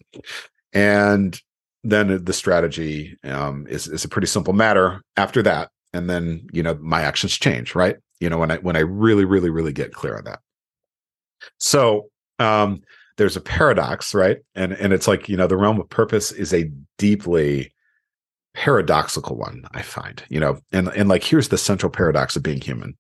And 0.73 1.41
then 1.85 2.25
the 2.25 2.33
strategy 2.33 3.17
um, 3.25 3.67
is 3.69 3.89
is 3.89 4.05
a 4.05 4.09
pretty 4.09 4.27
simple 4.27 4.53
matter 4.53 5.03
after 5.17 5.43
that. 5.43 5.71
And 5.93 6.09
then 6.09 6.47
you 6.53 6.63
know 6.63 6.79
my 6.81 7.03
actions 7.03 7.37
change 7.37 7.75
right 7.75 7.97
you 8.21 8.29
know 8.29 8.39
when 8.39 8.51
i 8.51 8.57
when 8.59 8.77
i 8.77 8.81
really 8.81 9.25
really 9.25 9.51
really 9.51 9.73
get 9.73 9.93
clear 9.93 10.17
on 10.17 10.25
that 10.25 10.41
so 11.59 12.09
um 12.39 12.81
there's 13.17 13.37
a 13.37 13.41
paradox 13.41 14.15
right 14.15 14.39
and 14.55 14.73
and 14.73 14.93
it's 14.93 15.09
like 15.09 15.29
you 15.29 15.37
know 15.37 15.47
the 15.47 15.57
realm 15.57 15.81
of 15.81 15.89
purpose 15.89 16.33
is 16.33 16.53
a 16.53 16.71
deeply 16.99 17.73
paradoxical 18.55 19.37
one 19.37 19.65
i 19.73 19.83
find 19.83 20.25
you 20.29 20.41
know 20.41 20.59
and 20.73 20.89
and 20.89 21.09
like 21.09 21.23
here's 21.23 21.49
the 21.49 21.59
central 21.59 21.91
paradox 21.91 22.37
of 22.37 22.43
being 22.43 22.61
human 22.61 22.97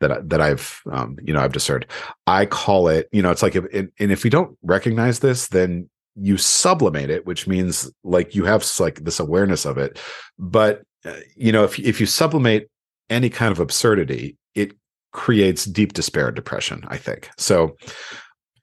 that 0.00 0.28
that 0.28 0.40
I've 0.40 0.80
um, 0.90 1.18
you 1.22 1.32
know 1.32 1.40
I've 1.40 1.52
discerned. 1.52 1.86
I 2.26 2.46
call 2.46 2.88
it 2.88 3.08
you 3.12 3.22
know 3.22 3.30
it's 3.30 3.42
like 3.42 3.56
if 3.56 3.64
and, 3.72 3.90
and 3.98 4.10
if 4.10 4.24
we 4.24 4.30
don't 4.30 4.56
recognize 4.62 5.20
this, 5.20 5.48
then 5.48 5.88
you 6.16 6.38
sublimate 6.38 7.10
it, 7.10 7.26
which 7.26 7.46
means 7.46 7.90
like 8.02 8.34
you 8.34 8.44
have 8.44 8.66
like 8.80 9.04
this 9.04 9.20
awareness 9.20 9.64
of 9.64 9.78
it. 9.78 9.98
But 10.38 10.82
uh, 11.04 11.16
you 11.36 11.52
know, 11.52 11.64
if 11.64 11.78
if 11.78 12.00
you 12.00 12.06
sublimate 12.06 12.70
any 13.10 13.30
kind 13.30 13.52
of 13.52 13.60
absurdity, 13.60 14.36
it 14.54 14.72
creates 15.12 15.64
deep 15.64 15.92
despair 15.92 16.26
and 16.26 16.36
depression. 16.36 16.84
I 16.88 16.96
think 16.96 17.30
so. 17.38 17.76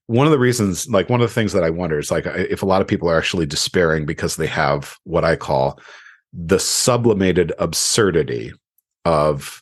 One 0.07 0.27
of 0.27 0.31
the 0.31 0.39
reasons, 0.39 0.87
like 0.89 1.09
one 1.09 1.21
of 1.21 1.29
the 1.29 1.33
things 1.33 1.53
that 1.53 1.63
I 1.63 1.69
wonder 1.69 1.97
is 1.97 2.11
like 2.11 2.25
if 2.25 2.61
a 2.61 2.65
lot 2.65 2.81
of 2.81 2.87
people 2.87 3.09
are 3.09 3.17
actually 3.17 3.45
despairing 3.45 4.05
because 4.05 4.35
they 4.35 4.47
have 4.47 4.95
what 5.03 5.23
I 5.23 5.35
call 5.35 5.79
the 6.33 6.59
sublimated 6.59 7.53
absurdity 7.59 8.51
of 9.05 9.61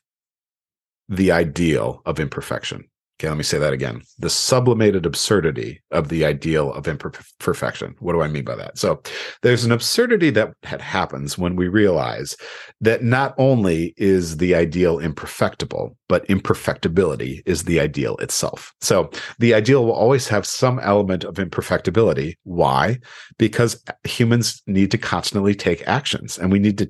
the 1.09 1.31
ideal 1.31 2.01
of 2.05 2.19
imperfection. 2.19 2.89
Okay, 3.21 3.29
let 3.29 3.38
me 3.38 3.43
say 3.43 3.60
that 3.60 3.71
again. 3.71 4.01
The 4.17 4.31
sublimated 4.31 5.05
absurdity 5.05 5.84
of 5.91 6.10
the 6.10 6.25
ideal 6.25 6.73
of 6.73 6.88
imperfection. 6.88 7.93
What 7.99 8.13
do 8.13 8.21
I 8.23 8.27
mean 8.27 8.43
by 8.43 8.55
that? 8.55 8.79
So 8.79 8.99
there's 9.43 9.63
an 9.63 9.71
absurdity 9.71 10.31
that, 10.31 10.55
happens 10.63 11.38
when 11.38 11.55
we 11.55 11.67
realize 11.67 12.36
that 12.79 13.03
not 13.03 13.36
only 13.38 13.93
is 13.97 14.38
the 14.38 14.55
ideal 14.55 14.97
imperfectible, 14.97 15.95
but 16.10 16.27
imperfectibility 16.29 17.41
is 17.45 17.65
the 17.65 17.79
ideal 17.79 18.17
itself. 18.17 18.73
So 18.81 19.12
the 19.38 19.53
ideal 19.53 19.86
will 19.86 19.93
always 19.93 20.27
have 20.29 20.47
some 20.47 20.79
element 20.79 21.23
of 21.23 21.36
imperfectibility. 21.36 22.34
Why? 22.43 22.97
Because 23.38 23.84
humans 24.03 24.63
need 24.65 24.89
to 24.91 24.97
constantly 24.97 25.53
take 25.53 25.88
actions 25.88 26.39
and 26.39 26.51
we 26.51 26.57
need 26.57 26.79
to 26.79 26.89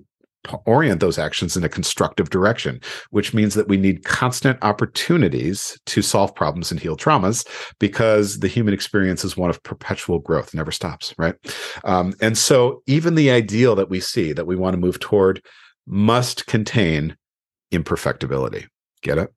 orient 0.65 0.99
those 0.99 1.17
actions 1.17 1.56
in 1.56 1.63
a 1.63 1.69
constructive 1.69 2.30
direction, 2.30 2.80
which 3.12 3.34
means 3.34 3.54
that 3.54 3.67
we 3.67 3.77
need 3.77 4.04
constant 4.04 4.58
opportunities 4.62 5.80
to 5.86 6.01
solve 6.01 6.34
problems 6.36 6.71
and 6.71 6.80
heal 6.80 6.97
traumas 6.97 7.47
because 7.80 8.39
the 8.39 8.47
human 8.47 8.73
experience 8.73 9.23
is 9.23 9.38
one 9.38 9.49
of 9.49 9.62
perpetual 9.63 10.19
growth, 10.19 10.54
never 10.54 10.71
stops, 10.71 11.13
right? 11.17 11.36
Um, 11.84 12.13
and 12.21 12.38
so 12.38 12.82
even 12.88 13.15
the 13.15 13.32
ideal 13.32 13.75
that 13.75 13.89
we 13.89 13.99
see 13.99 14.34
that 14.34 14.47
we 14.47 14.56
want 14.56 14.73
to 14.73 14.80
move 14.80 14.99
toward 14.99 15.41
must 15.88 16.47
contain 16.47 17.15
imperfectibility. 17.71 18.65
Get 19.01 19.17
it? 19.17 19.34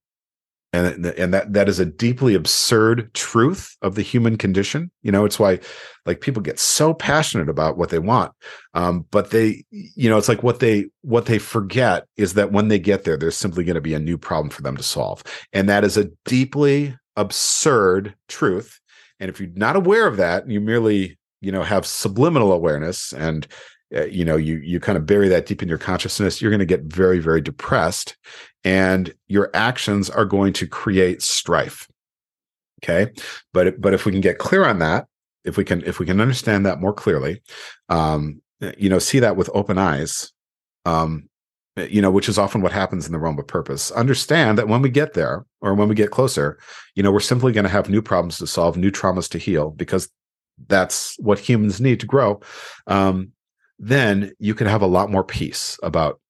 And 0.74 1.06
and 1.06 1.32
that 1.32 1.52
that 1.52 1.68
is 1.68 1.78
a 1.78 1.86
deeply 1.86 2.34
absurd 2.34 3.12
truth 3.14 3.76
of 3.82 3.94
the 3.94 4.02
human 4.02 4.36
condition. 4.36 4.90
You 5.02 5.12
know 5.12 5.24
it's 5.24 5.38
why 5.38 5.60
like 6.06 6.20
people 6.20 6.42
get 6.42 6.58
so 6.58 6.92
passionate 6.92 7.48
about 7.48 7.78
what 7.78 7.90
they 7.90 7.98
want 7.98 8.32
um, 8.74 9.06
but 9.10 9.30
they 9.30 9.64
you 9.70 10.10
know 10.10 10.18
it's 10.18 10.28
like 10.28 10.42
what 10.42 10.60
they 10.60 10.86
what 11.02 11.26
they 11.26 11.38
forget 11.38 12.06
is 12.16 12.34
that 12.34 12.52
when 12.52 12.68
they 12.68 12.78
get 12.78 13.04
there 13.04 13.16
there's 13.16 13.36
simply 13.36 13.64
going 13.64 13.74
to 13.74 13.80
be 13.80 13.94
a 13.94 13.98
new 13.98 14.18
problem 14.18 14.50
for 14.50 14.62
them 14.62 14.76
to 14.76 14.82
solve. 14.82 15.22
And 15.52 15.68
that 15.68 15.84
is 15.84 15.96
a 15.96 16.10
deeply 16.24 16.96
absurd 17.16 18.14
truth. 18.28 18.80
And 19.20 19.30
if 19.30 19.40
you're 19.40 19.50
not 19.54 19.76
aware 19.76 20.06
of 20.06 20.16
that 20.16 20.48
you 20.48 20.60
merely 20.60 21.18
you 21.40 21.52
know 21.52 21.62
have 21.62 21.86
subliminal 21.86 22.52
awareness 22.52 23.12
and 23.12 23.46
uh, 23.94 24.04
you 24.04 24.24
know 24.24 24.36
you 24.36 24.56
you 24.56 24.80
kind 24.80 24.98
of 24.98 25.06
bury 25.06 25.28
that 25.28 25.46
deep 25.46 25.62
in 25.62 25.68
your 25.68 25.78
consciousness 25.78 26.40
you're 26.40 26.50
going 26.50 26.58
to 26.58 26.66
get 26.66 26.82
very 26.82 27.18
very 27.18 27.40
depressed 27.40 28.16
and 28.64 29.14
your 29.28 29.50
actions 29.54 30.10
are 30.10 30.24
going 30.24 30.52
to 30.52 30.66
create 30.66 31.22
strife 31.22 31.88
okay? 32.82 33.10
But 33.52 33.80
but 33.80 33.94
if 33.94 34.04
we 34.04 34.12
can 34.12 34.20
get 34.20 34.38
clear 34.38 34.64
on 34.64 34.78
that 34.80 35.06
if 35.44 35.56
we 35.56 35.64
can 35.64 35.82
if 35.84 35.98
we 35.98 36.06
can 36.06 36.20
understand 36.20 36.66
that 36.66 36.80
more 36.80 36.92
clearly 36.92 37.42
um 37.88 38.40
you 38.78 38.88
know 38.88 38.98
see 38.98 39.18
that 39.20 39.36
with 39.36 39.50
open 39.54 39.78
eyes 39.78 40.32
um 40.86 41.28
you 41.76 42.00
know 42.00 42.10
which 42.10 42.28
is 42.28 42.38
often 42.38 42.62
what 42.62 42.72
happens 42.72 43.06
in 43.06 43.12
the 43.12 43.18
realm 43.18 43.38
of 43.38 43.46
purpose 43.46 43.90
understand 43.92 44.58
that 44.58 44.68
when 44.68 44.82
we 44.82 44.88
get 44.88 45.14
there 45.14 45.44
or 45.60 45.74
when 45.74 45.88
we 45.88 45.94
get 45.94 46.10
closer 46.10 46.58
you 46.94 47.02
know 47.02 47.12
we're 47.12 47.20
simply 47.20 47.52
going 47.52 47.64
to 47.64 47.70
have 47.70 47.88
new 47.88 48.02
problems 48.02 48.38
to 48.38 48.46
solve 48.46 48.76
new 48.76 48.90
traumas 48.90 49.28
to 49.28 49.38
heal 49.38 49.70
because 49.70 50.08
that's 50.68 51.16
what 51.18 51.38
humans 51.38 51.80
need 51.80 52.00
to 52.00 52.06
grow 52.06 52.40
um 52.86 53.30
then 53.78 54.32
you 54.38 54.54
can 54.54 54.66
have 54.66 54.82
a 54.82 54.86
lot 54.86 55.10
more 55.10 55.24
peace 55.24 55.78
about 55.82 56.20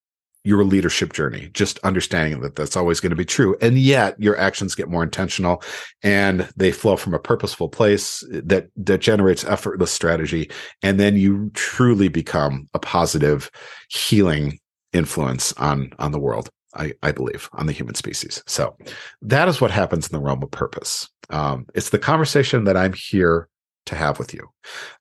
your 0.45 0.63
leadership 0.63 1.15
journey, 1.15 1.49
just 1.55 1.79
understanding 1.79 2.41
that 2.43 2.55
that's 2.55 2.77
always 2.77 3.01
going 3.01 3.11
to 3.11 3.17
be 3.17 3.25
true. 3.25 3.57
And 3.63 3.79
yet 3.79 4.21
your 4.21 4.37
actions 4.37 4.75
get 4.75 4.91
more 4.91 5.03
intentional 5.03 5.63
and 6.03 6.47
they 6.55 6.71
flow 6.71 6.97
from 6.97 7.15
a 7.15 7.19
purposeful 7.19 7.71
place 7.71 8.23
that, 8.31 8.69
that 8.77 8.99
generates 8.99 9.45
effortless 9.45 9.91
strategy. 9.91 10.51
And 10.83 11.01
then 11.01 11.17
you 11.17 11.51
truly 11.55 12.09
become 12.09 12.69
a 12.75 12.79
positive 12.79 13.51
healing 13.89 14.59
influence 14.93 15.55
on, 15.55 15.93
on 15.99 16.13
the 16.13 16.21
world. 16.21 16.51
I, 16.77 16.93
I 17.03 17.13
believe 17.13 17.49
on 17.53 17.67
the 17.67 17.73
human 17.73 17.95
species. 17.95 18.43
So 18.47 18.77
that 19.23 19.49
is 19.49 19.61
what 19.61 19.71
happens 19.71 20.09
in 20.09 20.13
the 20.13 20.23
realm 20.23 20.43
of 20.43 20.51
purpose. 20.51 21.09
Um, 21.31 21.67
it's 21.75 21.91
the 21.91 21.99
conversation 21.99 22.65
that 22.65 22.77
I'm 22.77 22.93
here 22.93 23.49
to 23.87 23.95
have 23.95 24.19
with 24.19 24.35
you. 24.35 24.49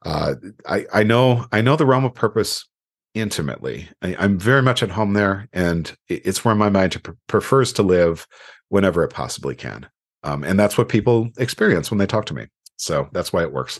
Uh, 0.05 0.35
I, 0.67 0.85
I 0.93 1.03
know 1.03 1.45
I 1.51 1.61
know 1.61 1.75
the 1.75 1.85
realm 1.85 2.05
of 2.05 2.13
purpose 2.13 2.65
intimately. 3.13 3.89
I, 4.01 4.23
am 4.23 4.39
very 4.39 4.61
much 4.61 4.83
at 4.83 4.91
home 4.91 5.13
there, 5.13 5.47
and 5.53 5.95
it's 6.07 6.43
where 6.43 6.55
my 6.55 6.69
mind 6.69 7.01
pr- 7.03 7.11
prefers 7.27 7.73
to 7.73 7.83
live 7.83 8.27
whenever 8.69 9.03
it 9.03 9.13
possibly 9.13 9.55
can. 9.55 9.87
Um, 10.23 10.43
and 10.43 10.59
that's 10.59 10.77
what 10.77 10.89
people 10.89 11.29
experience 11.37 11.91
when 11.91 11.97
they 11.97 12.05
talk 12.05 12.25
to 12.27 12.33
me. 12.33 12.47
So 12.77 13.09
that's 13.11 13.31
why 13.31 13.43
it 13.43 13.53
works. 13.53 13.79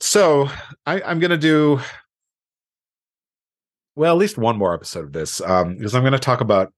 So 0.00 0.48
I, 0.86 1.00
I'm 1.02 1.18
going 1.18 1.30
to 1.30 1.38
do 1.38 1.80
well 3.96 4.14
at 4.14 4.18
least 4.18 4.38
one 4.38 4.56
more 4.56 4.72
episode 4.72 5.04
of 5.04 5.12
this 5.12 5.40
um, 5.40 5.76
because 5.76 5.94
I'm 5.94 6.02
going 6.02 6.12
to 6.12 6.18
talk 6.18 6.40
about 6.40 6.72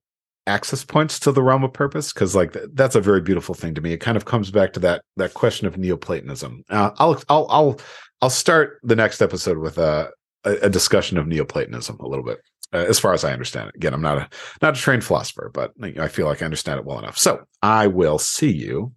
access 0.51 0.83
points 0.83 1.17
to 1.17 1.31
the 1.31 1.41
realm 1.41 1.63
of 1.63 1.71
purpose 1.71 2.11
because 2.11 2.35
like 2.35 2.55
that's 2.73 2.95
a 2.95 3.01
very 3.01 3.21
beautiful 3.21 3.55
thing 3.55 3.73
to 3.73 3.79
me 3.79 3.93
it 3.93 3.97
kind 3.97 4.17
of 4.17 4.25
comes 4.25 4.51
back 4.51 4.73
to 4.73 4.79
that 4.81 5.01
that 5.15 5.33
question 5.33 5.65
of 5.65 5.77
neoplatonism 5.77 6.63
uh, 6.69 6.91
i'll 6.97 7.21
i'll 7.29 7.47
i'll 7.49 7.79
i'll 8.21 8.29
start 8.29 8.77
the 8.83 8.95
next 8.95 9.21
episode 9.21 9.57
with 9.57 9.77
a 9.77 10.11
a, 10.43 10.69
discussion 10.69 11.17
of 11.17 11.25
neoplatonism 11.25 11.97
a 11.99 12.07
little 12.07 12.25
bit 12.25 12.39
uh, 12.73 12.85
as 12.89 12.99
far 12.99 13.13
as 13.13 13.23
i 13.23 13.31
understand 13.31 13.69
it 13.69 13.75
again 13.75 13.93
i'm 13.93 14.01
not 14.01 14.17
a 14.17 14.29
not 14.61 14.77
a 14.77 14.81
trained 14.81 15.03
philosopher 15.03 15.49
but 15.53 15.71
i 15.99 16.07
feel 16.09 16.25
like 16.25 16.41
i 16.41 16.45
understand 16.45 16.77
it 16.77 16.85
well 16.85 16.99
enough 16.99 17.17
so 17.17 17.41
i 17.61 17.87
will 17.87 18.19
see 18.19 18.51
you 18.51 18.91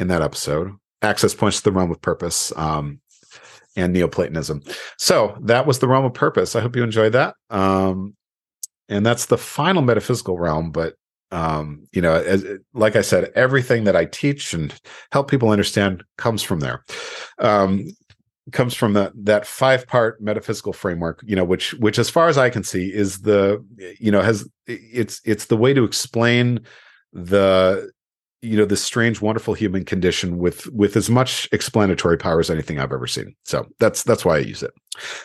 in 0.00 0.08
that 0.08 0.22
episode 0.22 0.72
access 1.02 1.34
points 1.34 1.58
to 1.58 1.64
the 1.64 1.72
realm 1.72 1.90
of 1.92 2.00
purpose 2.00 2.52
um 2.56 2.98
and 3.76 3.92
Neoplatonism. 3.92 4.62
So 4.98 5.36
that 5.42 5.66
was 5.66 5.80
the 5.80 5.88
realm 5.88 6.04
of 6.04 6.14
purpose. 6.14 6.54
I 6.54 6.60
hope 6.60 6.76
you 6.76 6.84
enjoyed 6.84 7.12
that. 7.14 7.34
Um, 7.50 8.14
and 8.88 9.04
that's 9.04 9.26
the 9.26 9.38
final 9.38 9.82
metaphysical 9.82 10.38
realm 10.38 10.70
but 10.70 10.94
um, 11.30 11.86
you 11.92 12.00
know 12.00 12.14
as, 12.14 12.44
like 12.74 12.96
i 12.96 13.00
said 13.00 13.32
everything 13.34 13.84
that 13.84 13.96
i 13.96 14.04
teach 14.04 14.54
and 14.54 14.74
help 15.10 15.28
people 15.30 15.50
understand 15.50 16.04
comes 16.16 16.42
from 16.42 16.60
there. 16.60 16.84
Um, 17.38 17.86
comes 18.52 18.74
from 18.74 18.92
that 18.92 19.12
that 19.16 19.46
five 19.46 19.86
part 19.86 20.20
metaphysical 20.20 20.72
framework 20.72 21.22
you 21.24 21.34
know 21.34 21.44
which 21.44 21.72
which 21.74 21.98
as 21.98 22.10
far 22.10 22.28
as 22.28 22.36
i 22.36 22.50
can 22.50 22.62
see 22.62 22.92
is 22.92 23.22
the 23.22 23.64
you 23.98 24.12
know 24.12 24.20
has 24.20 24.46
it's 24.66 25.20
it's 25.24 25.46
the 25.46 25.56
way 25.56 25.72
to 25.72 25.82
explain 25.82 26.60
the 27.14 27.90
you 28.44 28.56
know 28.56 28.64
this 28.64 28.82
strange 28.82 29.20
wonderful 29.20 29.54
human 29.54 29.84
condition 29.84 30.38
with 30.38 30.66
with 30.72 30.96
as 30.96 31.08
much 31.08 31.48
explanatory 31.52 32.18
power 32.18 32.40
as 32.40 32.50
anything 32.50 32.78
i've 32.78 32.92
ever 32.92 33.06
seen. 33.06 33.34
So 33.44 33.66
that's 33.80 34.02
that's 34.02 34.24
why 34.24 34.36
i 34.36 34.38
use 34.38 34.62
it. 34.62 34.72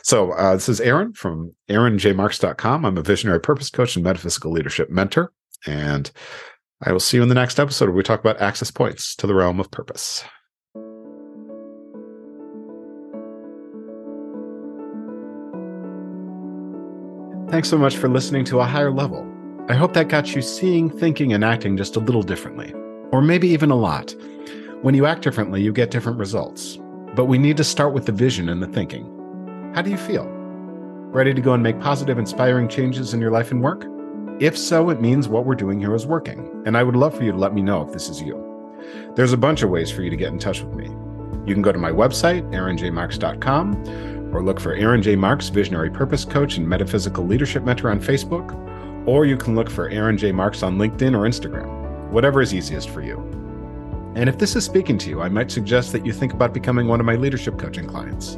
So 0.03 0.31
uh, 0.31 0.55
this 0.55 0.69
is 0.69 0.81
aaron 0.81 1.13
from 1.13 1.53
aaronjmarx.com 1.69 2.85
i'm 2.85 2.97
a 2.97 3.01
visionary 3.01 3.39
purpose 3.39 3.69
coach 3.69 3.95
and 3.95 4.03
metaphysical 4.03 4.51
leadership 4.51 4.89
mentor 4.89 5.31
and 5.67 6.11
i 6.81 6.91
will 6.91 6.99
see 6.99 7.17
you 7.17 7.23
in 7.23 7.29
the 7.29 7.35
next 7.35 7.59
episode 7.59 7.85
where 7.85 7.95
we 7.95 8.03
talk 8.03 8.19
about 8.19 8.41
access 8.41 8.71
points 8.71 9.15
to 9.15 9.27
the 9.27 9.35
realm 9.35 9.59
of 9.59 9.69
purpose. 9.69 10.23
Thanks 17.49 17.67
so 17.67 17.79
much 17.79 17.97
for 17.97 18.07
listening 18.07 18.45
to 18.45 18.59
a 18.59 18.65
higher 18.65 18.91
level. 18.91 19.27
I 19.69 19.73
hope 19.73 19.93
that 19.93 20.07
got 20.07 20.35
you 20.35 20.41
seeing, 20.43 20.87
thinking, 20.89 21.33
and 21.33 21.43
acting 21.43 21.77
just 21.77 21.95
a 21.95 21.99
little 21.99 22.21
differently, 22.21 22.71
or 23.11 23.21
maybe 23.21 23.47
even 23.47 23.71
a 23.71 23.75
lot. 23.75 24.15
When 24.81 24.95
you 24.95 25.05
act 25.05 25.21
differently, 25.21 25.61
you 25.61 25.73
get 25.73 25.91
different 25.91 26.19
results. 26.19 26.77
But 27.15 27.25
we 27.25 27.37
need 27.37 27.57
to 27.57 27.63
start 27.63 27.93
with 27.93 28.05
the 28.05 28.11
vision 28.11 28.49
and 28.49 28.61
the 28.61 28.67
thinking. 28.67 29.05
How 29.75 29.81
do 29.81 29.89
you 29.89 29.97
feel? 29.97 30.25
Ready 31.11 31.33
to 31.33 31.41
go 31.41 31.53
and 31.53 31.63
make 31.63 31.79
positive, 31.79 32.19
inspiring 32.19 32.67
changes 32.67 33.13
in 33.13 33.19
your 33.19 33.31
life 33.31 33.51
and 33.51 33.61
work? 33.61 33.85
If 34.39 34.57
so, 34.57 34.89
it 34.89 35.01
means 35.01 35.27
what 35.27 35.45
we're 35.45 35.55
doing 35.55 35.79
here 35.79 35.93
is 35.95 36.05
working, 36.05 36.63
and 36.65 36.77
I 36.77 36.83
would 36.83 36.95
love 36.95 37.17
for 37.17 37.23
you 37.23 37.31
to 37.31 37.37
let 37.37 37.53
me 37.53 37.61
know 37.61 37.81
if 37.81 37.91
this 37.91 38.07
is 38.07 38.21
you. 38.21 38.45
There's 39.15 39.33
a 39.33 39.37
bunch 39.37 39.63
of 39.63 39.69
ways 39.69 39.91
for 39.91 40.01
you 40.01 40.09
to 40.09 40.15
get 40.15 40.31
in 40.31 40.39
touch 40.39 40.61
with 40.61 40.75
me. 40.75 40.85
You 41.45 41.53
can 41.53 41.61
go 41.61 41.71
to 41.71 41.79
my 41.79 41.91
website, 41.91 42.43
aaronjmarx.com, 42.53 44.33
or 44.33 44.43
look 44.43 44.59
for 44.59 44.73
Aaron 44.73 45.01
J. 45.01 45.15
Marx, 45.15 45.49
Visionary 45.49 45.89
Purpose 45.89 46.23
Coach 46.23 46.57
and 46.57 46.69
Metaphysical 46.69 47.25
Leadership 47.25 47.63
Mentor 47.63 47.89
on 47.89 47.99
Facebook, 47.99 48.55
or 49.07 49.25
you 49.25 49.35
can 49.35 49.55
look 49.55 49.69
for 49.69 49.89
Aaron 49.89 50.17
J. 50.17 50.31
Marx 50.31 50.63
on 50.63 50.77
LinkedIn 50.77 51.15
or 51.17 51.27
Instagram, 51.27 51.88
whatever 52.09 52.41
is 52.41 52.53
easiest 52.53 52.89
for 52.89 53.01
you. 53.01 53.17
And 54.15 54.27
if 54.27 54.37
this 54.37 54.55
is 54.55 54.65
speaking 54.65 54.97
to 54.99 55.09
you, 55.09 55.21
I 55.21 55.29
might 55.29 55.51
suggest 55.51 55.91
that 55.91 56.05
you 56.05 56.11
think 56.11 56.33
about 56.33 56.53
becoming 56.53 56.87
one 56.87 56.99
of 56.99 57.05
my 57.05 57.15
leadership 57.15 57.57
coaching 57.57 57.87
clients. 57.87 58.37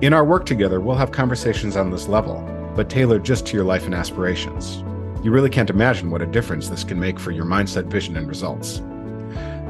In 0.00 0.12
our 0.12 0.24
work 0.24 0.46
together, 0.46 0.80
we'll 0.80 0.96
have 0.96 1.12
conversations 1.12 1.76
on 1.76 1.90
this 1.90 2.08
level, 2.08 2.40
but 2.74 2.90
tailored 2.90 3.24
just 3.24 3.46
to 3.46 3.54
your 3.54 3.64
life 3.64 3.84
and 3.84 3.94
aspirations. 3.94 4.82
You 5.22 5.30
really 5.30 5.50
can't 5.50 5.70
imagine 5.70 6.10
what 6.10 6.22
a 6.22 6.26
difference 6.26 6.68
this 6.68 6.82
can 6.82 6.98
make 6.98 7.20
for 7.20 7.30
your 7.30 7.44
mindset, 7.44 7.84
vision, 7.84 8.16
and 8.16 8.26
results. 8.26 8.82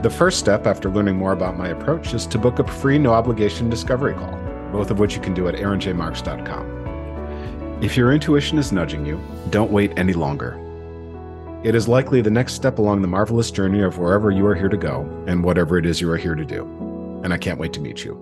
The 0.02 0.10
first 0.10 0.38
step 0.38 0.66
after 0.66 0.88
learning 0.88 1.16
more 1.16 1.32
about 1.32 1.58
my 1.58 1.68
approach 1.68 2.14
is 2.14 2.26
to 2.28 2.38
book 2.38 2.58
a 2.58 2.66
free 2.66 2.98
no 2.98 3.12
obligation 3.12 3.68
discovery 3.68 4.14
call, 4.14 4.38
both 4.72 4.90
of 4.90 4.98
which 4.98 5.14
you 5.14 5.20
can 5.20 5.34
do 5.34 5.48
at 5.48 5.54
aaronjmarx.com. 5.54 7.82
If 7.82 7.96
your 7.96 8.12
intuition 8.12 8.58
is 8.58 8.72
nudging 8.72 9.04
you, 9.04 9.20
don't 9.50 9.70
wait 9.70 9.92
any 9.98 10.12
longer. 10.12 10.58
It 11.64 11.76
is 11.76 11.86
likely 11.86 12.20
the 12.20 12.30
next 12.30 12.54
step 12.54 12.78
along 12.80 13.02
the 13.02 13.08
marvelous 13.08 13.52
journey 13.52 13.82
of 13.82 13.98
wherever 13.98 14.32
you 14.32 14.44
are 14.46 14.54
here 14.54 14.68
to 14.68 14.76
go 14.76 15.02
and 15.28 15.44
whatever 15.44 15.78
it 15.78 15.86
is 15.86 16.00
you 16.00 16.10
are 16.10 16.16
here 16.16 16.34
to 16.34 16.44
do. 16.44 16.64
And 17.22 17.32
I 17.32 17.38
can't 17.38 17.60
wait 17.60 17.72
to 17.74 17.80
meet 17.80 18.04
you. 18.04 18.18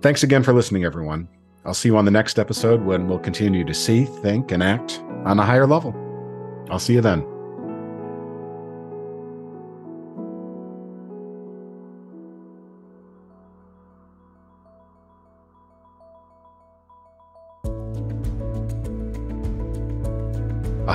Thanks 0.00 0.24
again 0.24 0.42
for 0.42 0.52
listening, 0.52 0.84
everyone. 0.84 1.28
I'll 1.64 1.74
see 1.74 1.88
you 1.88 1.96
on 1.96 2.04
the 2.04 2.10
next 2.10 2.40
episode 2.40 2.82
when 2.82 3.06
we'll 3.06 3.20
continue 3.20 3.64
to 3.64 3.72
see, 3.72 4.06
think, 4.06 4.50
and 4.50 4.60
act 4.60 5.00
on 5.24 5.38
a 5.38 5.46
higher 5.46 5.68
level. 5.68 5.94
I'll 6.68 6.80
see 6.80 6.94
you 6.94 7.00
then. 7.00 7.24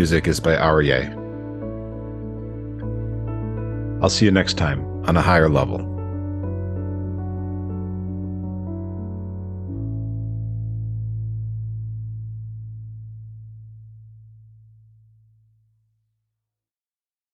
Music 0.00 0.26
is 0.26 0.40
by 0.40 0.56
Airae. 0.56 1.12
I'll 4.02 4.08
see 4.08 4.24
you 4.24 4.30
next 4.30 4.54
time 4.54 4.80
on 5.04 5.14
a 5.14 5.20
higher 5.20 5.50
level. 5.50 5.76